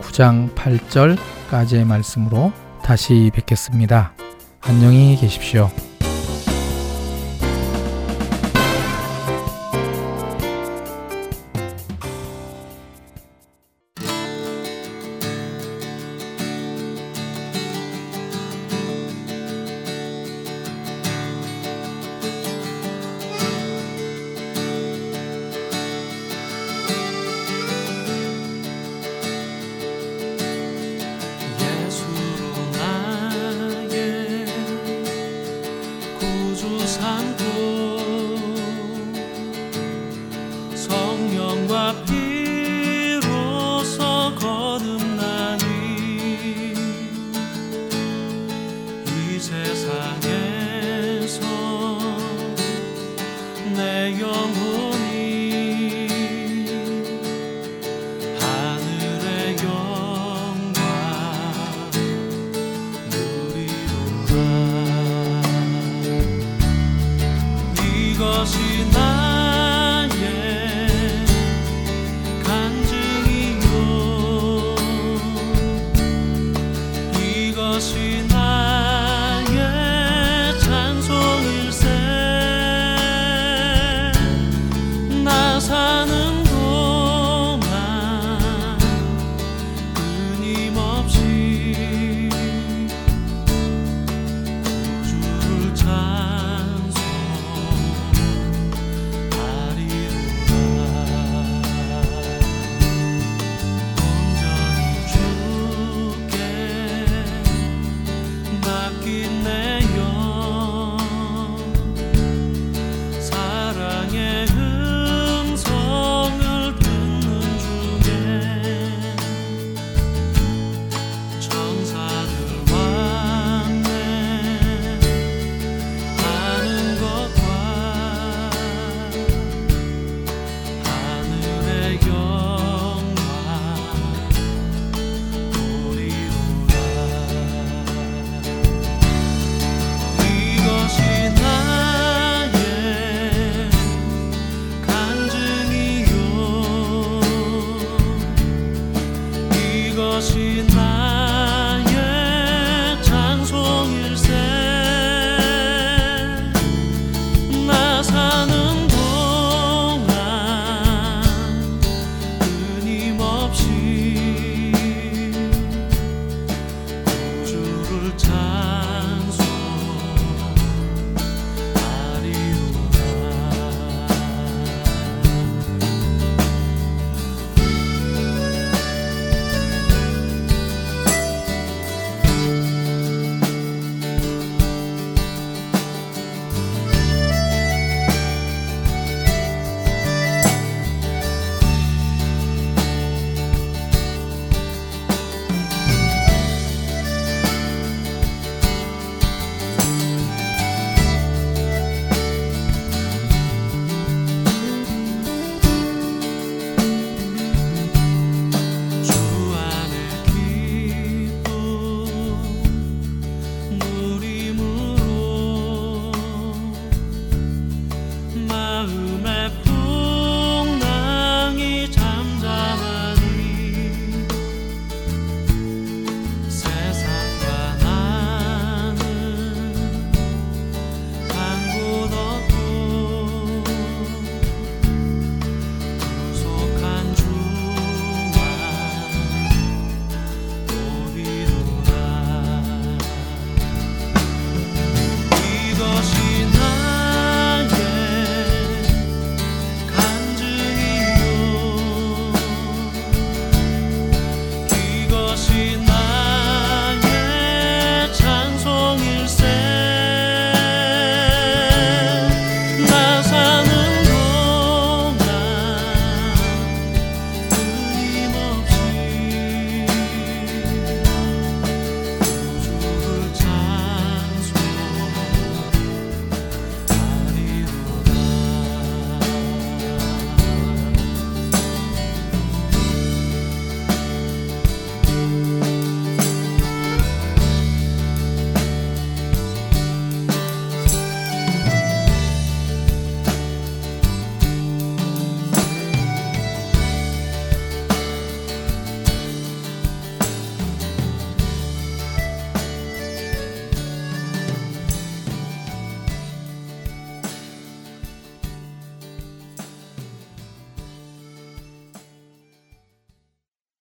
9장 0.01 0.53
8절까지의 0.53 1.85
말씀으로 1.85 2.51
다시 2.83 3.31
뵙겠습니다. 3.33 4.13
안녕히 4.61 5.15
계십시오. 5.15 5.71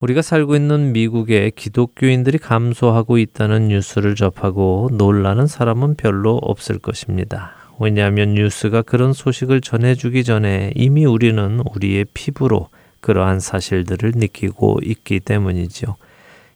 우리가 0.03 0.20
살고 0.20 0.57
있는 0.57 0.92
미국의 0.92 1.53
기독교인들이 1.53 2.38
감소하고 2.38 3.18
있다는 3.18 3.68
뉴스를 3.68 4.16
접하고 4.16 4.90
놀라는 4.92 5.46
사람은 5.46 5.94
별로 5.94 6.40
없을 6.42 6.80
것입니다. 6.80 7.53
왜냐하면 7.78 8.34
뉴스가 8.34 8.82
그런 8.82 9.12
소식을 9.12 9.61
전해주기 9.61 10.24
전에 10.24 10.72
이미 10.74 11.05
우리는 11.05 11.61
우리의 11.72 12.07
피부로 12.14 12.68
그러한 13.00 13.38
사실들을 13.38 14.14
느끼고 14.16 14.80
있기 14.82 15.20
때문이죠. 15.20 15.94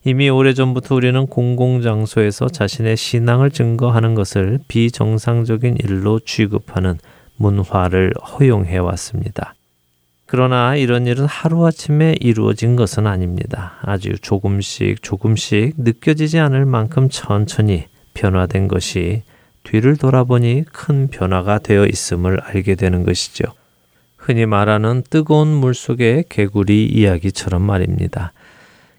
이미 0.04 0.28
오래전부터 0.28 0.96
우리는 0.96 1.26
공공장소에서 1.28 2.48
자신의 2.48 2.96
신앙을 2.96 3.52
증거하는 3.52 4.16
것을 4.16 4.58
비정상적인 4.66 5.76
일로 5.84 6.18
취급하는 6.18 6.98
문화를 7.36 8.12
허용해 8.14 8.78
왔습니다. 8.78 9.55
그러나 10.26 10.74
이런 10.74 11.06
일은 11.06 11.24
하루아침에 11.24 12.16
이루어진 12.20 12.74
것은 12.74 13.06
아닙니다. 13.06 13.74
아주 13.82 14.18
조금씩 14.20 15.02
조금씩 15.02 15.74
느껴지지 15.78 16.40
않을 16.40 16.66
만큼 16.66 17.08
천천히 17.08 17.84
변화된 18.14 18.66
것이 18.66 19.22
뒤를 19.62 19.96
돌아보니 19.96 20.64
큰 20.72 21.08
변화가 21.08 21.60
되어 21.60 21.86
있음을 21.86 22.40
알게 22.40 22.74
되는 22.74 23.04
것이죠. 23.04 23.44
흔히 24.16 24.46
말하는 24.46 25.04
뜨거운 25.08 25.48
물 25.48 25.74
속의 25.74 26.24
개구리 26.28 26.86
이야기처럼 26.86 27.62
말입니다. 27.62 28.32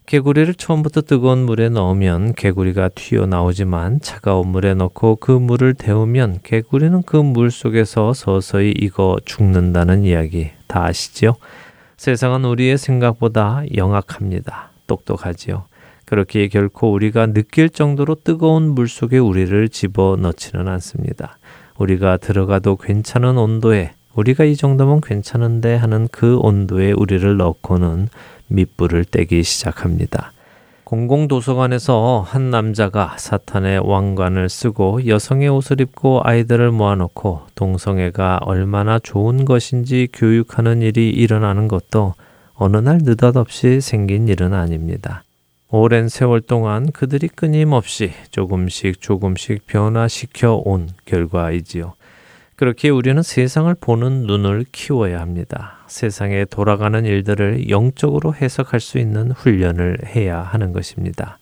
개구리를 0.06 0.54
처음부터 0.54 1.02
뜨거운 1.02 1.40
물에 1.46 1.68
넣으면 1.68 2.34
개구리가 2.36 2.90
튀어나오지만 2.96 4.00
차가운 4.00 4.48
물에 4.48 4.74
넣고 4.76 5.18
그 5.18 5.34
물을 5.34 5.74
데우면 5.74 6.40
개구리는 6.44 7.04
그 7.04 7.22
물 7.22 7.52
속에서 7.52 8.14
서서히 8.14 8.72
익어 8.78 9.18
죽는다는 9.26 10.06
이야기 10.06 10.52
다 10.68 10.86
아시죠? 10.86 11.36
세상은 11.98 12.46
우리의 12.46 12.78
생각보다 12.78 13.64
영악합니다. 13.76 14.70
똑똑하지요. 14.86 15.66
그렇게 16.06 16.48
결코 16.48 16.92
우리가 16.94 17.28
느낄 17.28 17.70
정도로 17.70 18.16
뜨거운 18.24 18.70
물 18.76 18.88
속에 18.88 19.18
우리를 19.18 19.68
집어 19.70 20.16
넣지는 20.20 20.68
않습니다. 20.68 21.38
우리가 21.78 22.18
들어가도 22.18 22.78
괜찮은 22.78 23.38
온도에 23.38 23.92
우리가 24.14 24.46
이 24.46 24.56
정도면 24.56 25.02
괜찮은데 25.02 25.76
하는 25.76 26.08
그 26.12 26.38
온도에 26.38 26.92
우리를 26.92 27.38
넣고는 27.38 28.10
밑불을 28.48 29.06
떼기 29.06 29.44
시작합니다. 29.44 30.32
공공도서관에서 30.88 32.24
한 32.26 32.50
남자가 32.50 33.18
사탄의 33.18 33.80
왕관을 33.80 34.48
쓰고 34.48 35.06
여성의 35.06 35.50
옷을 35.50 35.82
입고 35.82 36.22
아이들을 36.24 36.72
모아놓고 36.72 37.42
동성애가 37.56 38.40
얼마나 38.44 38.98
좋은 38.98 39.44
것인지 39.44 40.08
교육하는 40.14 40.82
일이 40.82 41.10
일어나는 41.10 41.68
것도 41.68 42.14
어느 42.54 42.78
날 42.78 43.00
느닷없이 43.02 43.82
생긴 43.82 44.30
일은 44.30 44.54
아닙니다. 44.54 45.26
오랜 45.68 46.08
세월 46.08 46.40
동안 46.40 46.90
그들이 46.94 47.28
끊임없이 47.28 48.14
조금씩 48.32 49.02
조금씩 49.02 49.68
변화시켜 49.68 50.54
온 50.64 50.88
결과이지요. 51.04 51.96
그렇게 52.58 52.90
우리는 52.90 53.22
세상을 53.22 53.72
보는 53.80 54.24
눈을 54.24 54.66
키워야 54.72 55.22
합니다. 55.22 55.78
세상에 55.86 56.44
돌아가는 56.44 57.06
일들을 57.06 57.70
영적으로 57.70 58.34
해석할 58.34 58.80
수 58.80 58.98
있는 58.98 59.30
훈련을 59.30 60.00
해야 60.08 60.42
하는 60.42 60.74
것입니다. 60.74 61.38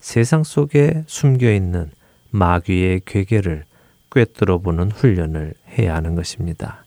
세상 0.00 0.42
속에 0.42 1.04
숨겨 1.06 1.52
있는 1.52 1.88
마귀의 2.30 3.02
괴계를 3.06 3.62
꿰뚫어 4.10 4.58
보는 4.58 4.90
훈련을 4.90 5.54
해야 5.78 5.94
하는 5.94 6.16
것입니다. 6.16 6.84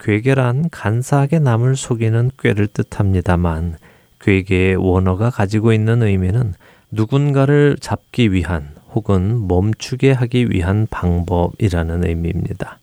괴계란 0.00 0.68
간사하게 0.68 1.38
남을 1.38 1.76
속이는 1.76 2.32
꾀를 2.38 2.66
뜻합니다만 2.66 3.78
괴계의 4.20 4.76
원어가 4.76 5.30
가지고 5.30 5.72
있는 5.72 6.02
의미는 6.02 6.52
누군가를 6.90 7.78
잡기 7.80 8.34
위한 8.34 8.68
혹은 8.92 9.48
멈추게 9.48 10.12
하기 10.12 10.50
위한 10.50 10.86
방법이라는 10.90 12.06
의미입니다. 12.06 12.78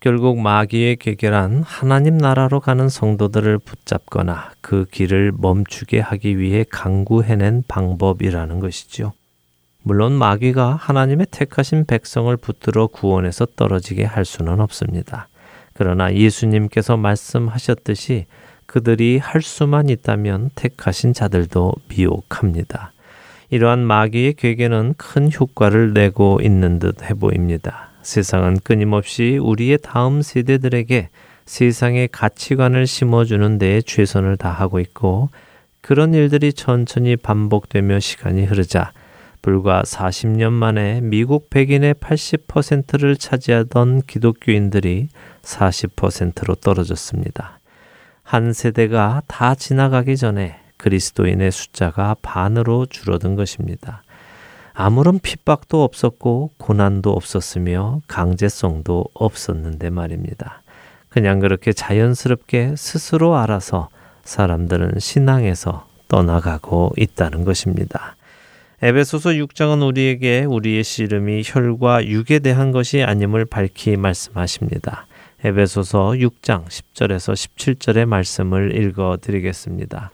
결국 0.00 0.38
마귀의 0.38 0.96
괴결한 0.96 1.62
하나님 1.62 2.18
나라로 2.18 2.60
가는 2.60 2.88
성도들을 2.88 3.58
붙잡거나 3.58 4.52
그 4.60 4.84
길을 4.90 5.32
멈추게 5.36 6.00
하기 6.00 6.38
위해 6.38 6.64
강구해낸 6.68 7.64
방법이라는 7.66 8.60
것이지요. 8.60 9.12
물론 9.82 10.12
마귀가 10.12 10.74
하나님의 10.74 11.28
택하신 11.30 11.86
백성을 11.86 12.36
붙들어 12.36 12.88
구원에서 12.88 13.46
떨어지게 13.56 14.04
할 14.04 14.24
수는 14.24 14.60
없습니다. 14.60 15.28
그러나 15.72 16.12
예수님께서 16.12 16.96
말씀하셨듯이 16.96 18.26
그들이 18.66 19.18
할 19.18 19.42
수만 19.42 19.88
있다면 19.88 20.50
택하신 20.54 21.14
자들도 21.14 21.72
미혹합니다. 21.88 22.92
이러한 23.50 23.78
마귀의 23.86 24.34
괴계는 24.34 24.94
큰 24.96 25.30
효과를 25.32 25.92
내고 25.92 26.40
있는 26.42 26.78
듯해 26.78 27.14
보입니다. 27.14 27.90
세상은 28.06 28.56
끊임없이 28.62 29.36
우리의 29.42 29.78
다음 29.82 30.22
세대들에게 30.22 31.08
세상의 31.44 32.08
가치관을 32.12 32.86
심어주는 32.86 33.58
데에 33.58 33.82
최선을 33.82 34.36
다하고 34.36 34.78
있고 34.78 35.28
그런 35.80 36.14
일들이 36.14 36.52
천천히 36.52 37.16
반복되며 37.16 37.98
시간이 37.98 38.44
흐르자 38.44 38.92
불과 39.42 39.82
40년 39.82 40.52
만에 40.52 41.00
미국 41.00 41.50
백인의 41.50 41.94
80%를 41.94 43.16
차지하던 43.16 44.02
기독교인들이 44.02 45.08
40%로 45.42 46.54
떨어졌습니다. 46.54 47.58
한 48.22 48.52
세대가 48.52 49.22
다 49.26 49.56
지나가기 49.56 50.16
전에 50.16 50.60
그리스도인의 50.76 51.50
숫자가 51.50 52.14
반으로 52.22 52.86
줄어든 52.86 53.34
것입니다. 53.34 54.04
아무런 54.78 55.18
핍박도 55.18 55.82
없었고 55.82 56.50
고난도 56.58 57.10
없었으며 57.10 58.02
강제성도 58.08 59.06
없었는데 59.14 59.88
말입니다. 59.88 60.60
그냥 61.08 61.40
그렇게 61.40 61.72
자연스럽게 61.72 62.74
스스로 62.76 63.36
알아서 63.36 63.88
사람들은 64.24 64.98
신앙에서 64.98 65.88
떠나가고 66.08 66.92
있다는 66.98 67.46
것입니다. 67.46 68.16
에베소서 68.82 69.30
6장은 69.30 69.84
우리에게 69.86 70.44
우리의 70.44 70.84
씨름이 70.84 71.44
혈과 71.46 72.06
육에 72.06 72.40
대한 72.40 72.70
것이 72.70 73.02
아님을 73.02 73.46
밝히 73.46 73.96
말씀하십니다. 73.96 75.06
에베소서 75.42 76.10
6장 76.10 76.66
10절에서 76.66 77.32
17절의 77.32 78.04
말씀을 78.04 78.76
읽어 78.76 79.16
드리겠습니다. 79.22 80.10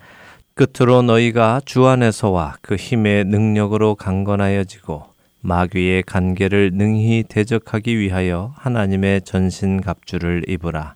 끝으로 0.63 1.03
너희가 1.03 1.61
주 1.65 1.89
안에서와 1.89 2.59
그 2.63 2.77
힘의 2.77 3.25
능력으로 3.25 3.97
강건하여지고 3.97 5.07
마귀의 5.41 6.05
간계를 6.05 6.71
능히 6.75 7.25
대적하기 7.29 7.99
위하여 7.99 8.55
하나님의 8.59 9.23
전신 9.23 9.81
갑주를 9.81 10.45
입으라. 10.47 10.95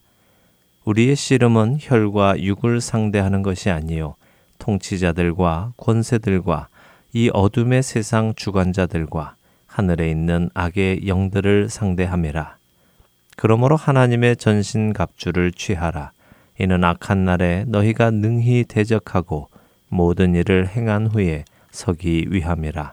우리의 0.85 1.17
씨름은 1.17 1.79
혈과 1.81 2.41
육을 2.41 2.81
상대하는 2.81 3.43
것이 3.43 3.69
아니요 3.69 4.15
통치자들과 4.61 5.73
권세들과 5.77 6.69
이 7.13 7.29
어둠의 7.33 7.83
세상 7.83 8.35
주관자들과 8.37 9.35
하늘에 9.67 10.09
있는 10.09 10.49
악의 10.55 11.09
영들을 11.09 11.71
상대함이라. 11.71 12.57
그러므로 13.37 13.75
하나님의 13.75 14.37
전신 14.37 14.93
갑주를 14.93 15.51
취하라. 15.51 16.13
이는 16.61 16.85
악한 16.85 17.25
날에 17.25 17.65
너희가 17.67 18.13
능히 18.13 18.63
대적하고 18.63 19.49
모든 19.97 20.35
일을 20.35 20.69
행한 20.69 21.07
후에 21.07 21.45
서기 21.71 22.27
위함이라. 22.29 22.93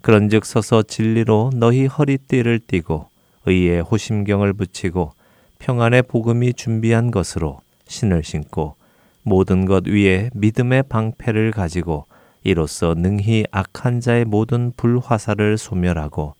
그런즉 0.00 0.44
서서 0.44 0.82
진리로 0.82 1.52
너희 1.54 1.86
허리띠를 1.86 2.58
띠고 2.66 3.06
의의 3.46 3.82
호심경을 3.82 4.52
붙이고 4.52 5.12
평안의 5.60 6.02
복음이 6.02 6.54
준비한 6.54 7.12
것으로 7.12 7.60
신을 7.86 8.24
신고 8.24 8.74
모든 9.22 9.66
것 9.66 9.86
위에 9.86 10.30
믿음의 10.34 10.84
방패를 10.88 11.52
가지고 11.52 12.06
이로써 12.42 12.94
능히 12.96 13.44
악한 13.52 14.00
자의 14.00 14.24
모든 14.24 14.72
불화살을 14.76 15.56
소멸하고 15.58 16.34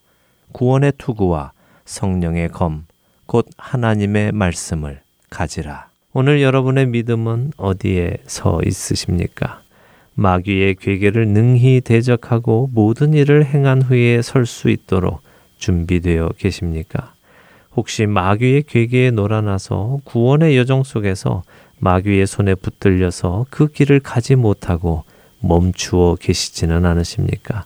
구원의 0.51 0.95
투구와 0.99 1.53
성령의 1.85 2.49
검, 2.49 2.87
곧 3.27 3.47
하나님의 3.57 4.33
말씀을 4.33 5.01
가지라. 5.31 5.89
오늘 6.13 6.43
여러분의 6.43 6.87
믿음은 6.87 7.53
어디에 7.57 8.19
서 8.27 8.61
있으십니까? 8.65 9.62
마귀의 10.15 10.77
괴계를 10.77 11.29
능히 11.29 11.81
대적하고 11.81 12.71
모든 12.73 13.15
일을 13.15 13.45
행한 13.47 13.83
후에 13.83 14.23
설 14.23 14.47
수 14.47 14.69
있도록 14.69 15.21
준비되어 15.59 16.31
계십니까? 16.39 17.15
혹시 17.75 18.07
마귀의 18.07 18.65
괴계에 18.65 19.11
놀아나서 19.11 20.01
구원의 20.05 20.57
여정 20.59 20.83
속에서 20.83 21.43
마귀의 21.79 22.27
손에 22.27 22.55
붙들려서 22.55 23.47
그 23.51 23.69
길을 23.69 24.01
가지 24.01 24.37
못하고 24.37 25.05
멈추어 25.41 26.17
계시지는 26.17 26.85
않으십니까? 26.85 27.65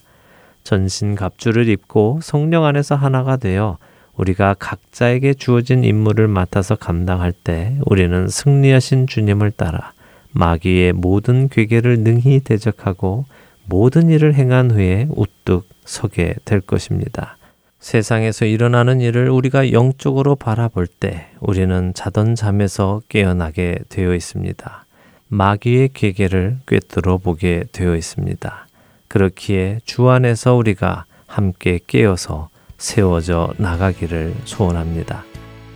전신 0.62 1.14
갑주를 1.14 1.68
입고 1.68 2.20
성령 2.22 2.64
안에서 2.64 2.94
하나가 2.94 3.36
되어 3.36 3.78
우리가 4.16 4.54
각자에게 4.58 5.34
주어진 5.34 5.84
임무를 5.84 6.28
맡아서 6.28 6.74
감당할 6.74 7.32
때 7.32 7.76
우리는 7.84 8.28
승리하신 8.28 9.06
주님을 9.06 9.50
따라 9.50 9.92
마귀의 10.36 10.92
모든 10.92 11.48
괴계를 11.48 12.00
능히 12.00 12.40
대적하고 12.40 13.24
모든 13.64 14.10
일을 14.10 14.34
행한 14.34 14.70
후에 14.70 15.08
우뚝 15.10 15.66
서게 15.86 16.34
될 16.44 16.60
것입니다. 16.60 17.38
세상에서 17.80 18.44
일어나는 18.44 19.00
일을 19.00 19.30
우리가 19.30 19.72
영적으로 19.72 20.36
바라볼 20.36 20.86
때 20.86 21.28
우리는 21.40 21.94
자던 21.94 22.34
잠에서 22.34 23.00
깨어나게 23.08 23.78
되어 23.88 24.14
있습니다. 24.14 24.84
마귀의 25.28 25.90
계계를 25.94 26.58
꿰뚫어 26.66 27.16
보게 27.16 27.64
되어 27.72 27.96
있습니다. 27.96 28.66
그렇기에 29.08 29.80
주 29.84 30.10
안에서 30.10 30.54
우리가 30.54 31.06
함께 31.26 31.80
깨어서 31.86 32.50
세워져 32.76 33.54
나가기를 33.56 34.34
소원합니다. 34.44 35.24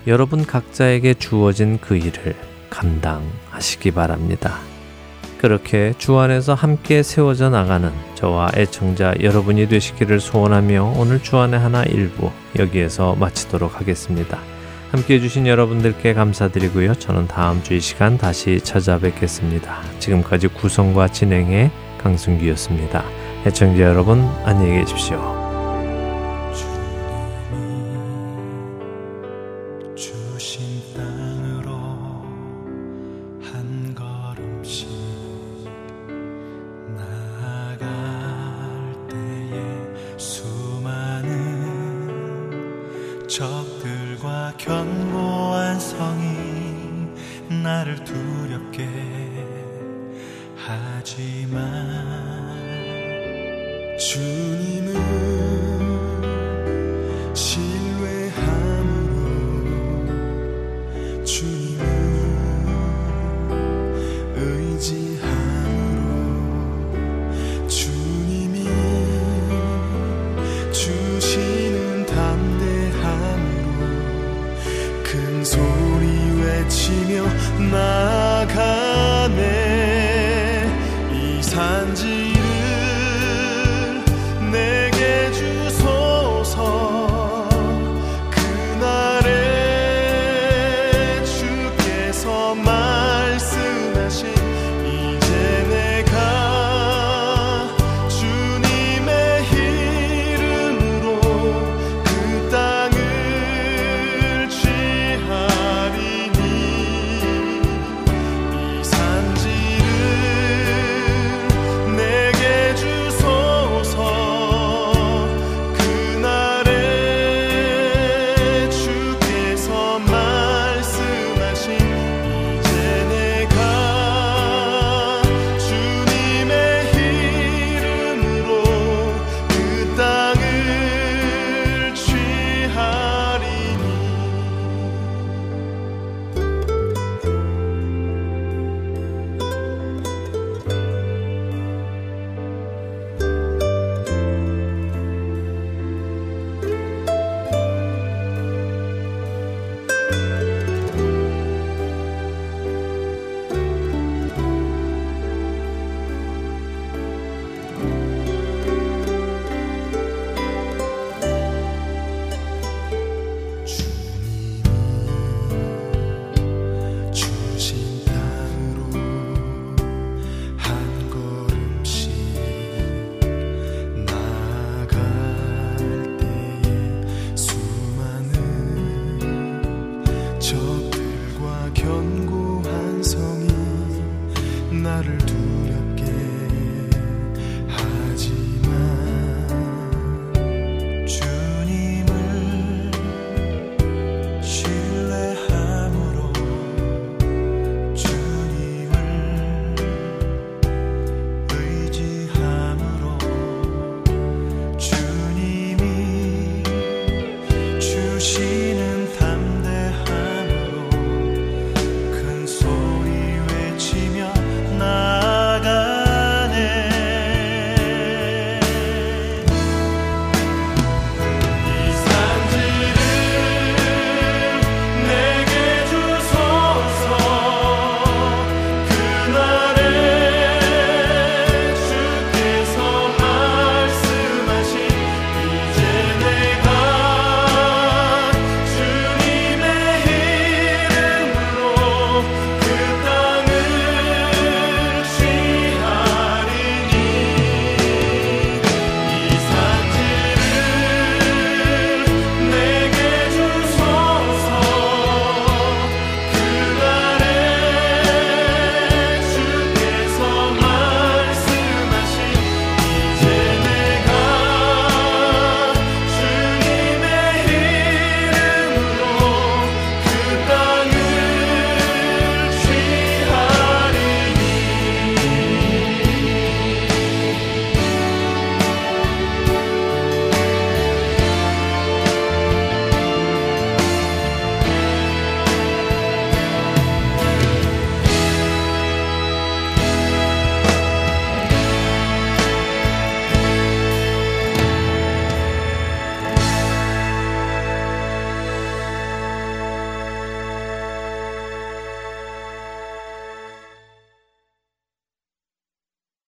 여러분 0.06 0.44
각자에게 0.44 1.14
주어진 1.14 1.78
그 1.80 1.96
일을 1.96 2.49
감당하시기 2.70 3.90
바랍니다. 3.90 4.58
그렇게 5.38 5.94
주 5.96 6.18
안에서 6.18 6.54
함께 6.54 7.02
세워져 7.02 7.48
나가는 7.48 7.90
저와 8.14 8.50
애청자 8.56 9.14
여러분이 9.20 9.68
되시기를 9.68 10.20
소원하며 10.20 10.94
오늘 10.96 11.22
주안의 11.22 11.58
하나 11.58 11.82
일부 11.84 12.30
여기에서 12.58 13.14
마치도록 13.14 13.80
하겠습니다. 13.80 14.38
함께 14.90 15.14
해주신 15.14 15.46
여러분들께 15.46 16.14
감사드리고요. 16.14 16.94
저는 16.94 17.28
다음 17.28 17.62
주 17.62 17.74
이 17.74 17.80
시간 17.80 18.18
다시 18.18 18.60
찾아뵙겠습니다. 18.60 19.78
지금까지 19.98 20.48
구성과 20.48 21.08
진행의 21.08 21.70
강순기였습니다. 21.98 23.04
애청자 23.46 23.82
여러분 23.84 24.28
안녕히 24.44 24.80
계십시오. 24.80 25.39
나를 48.30 48.60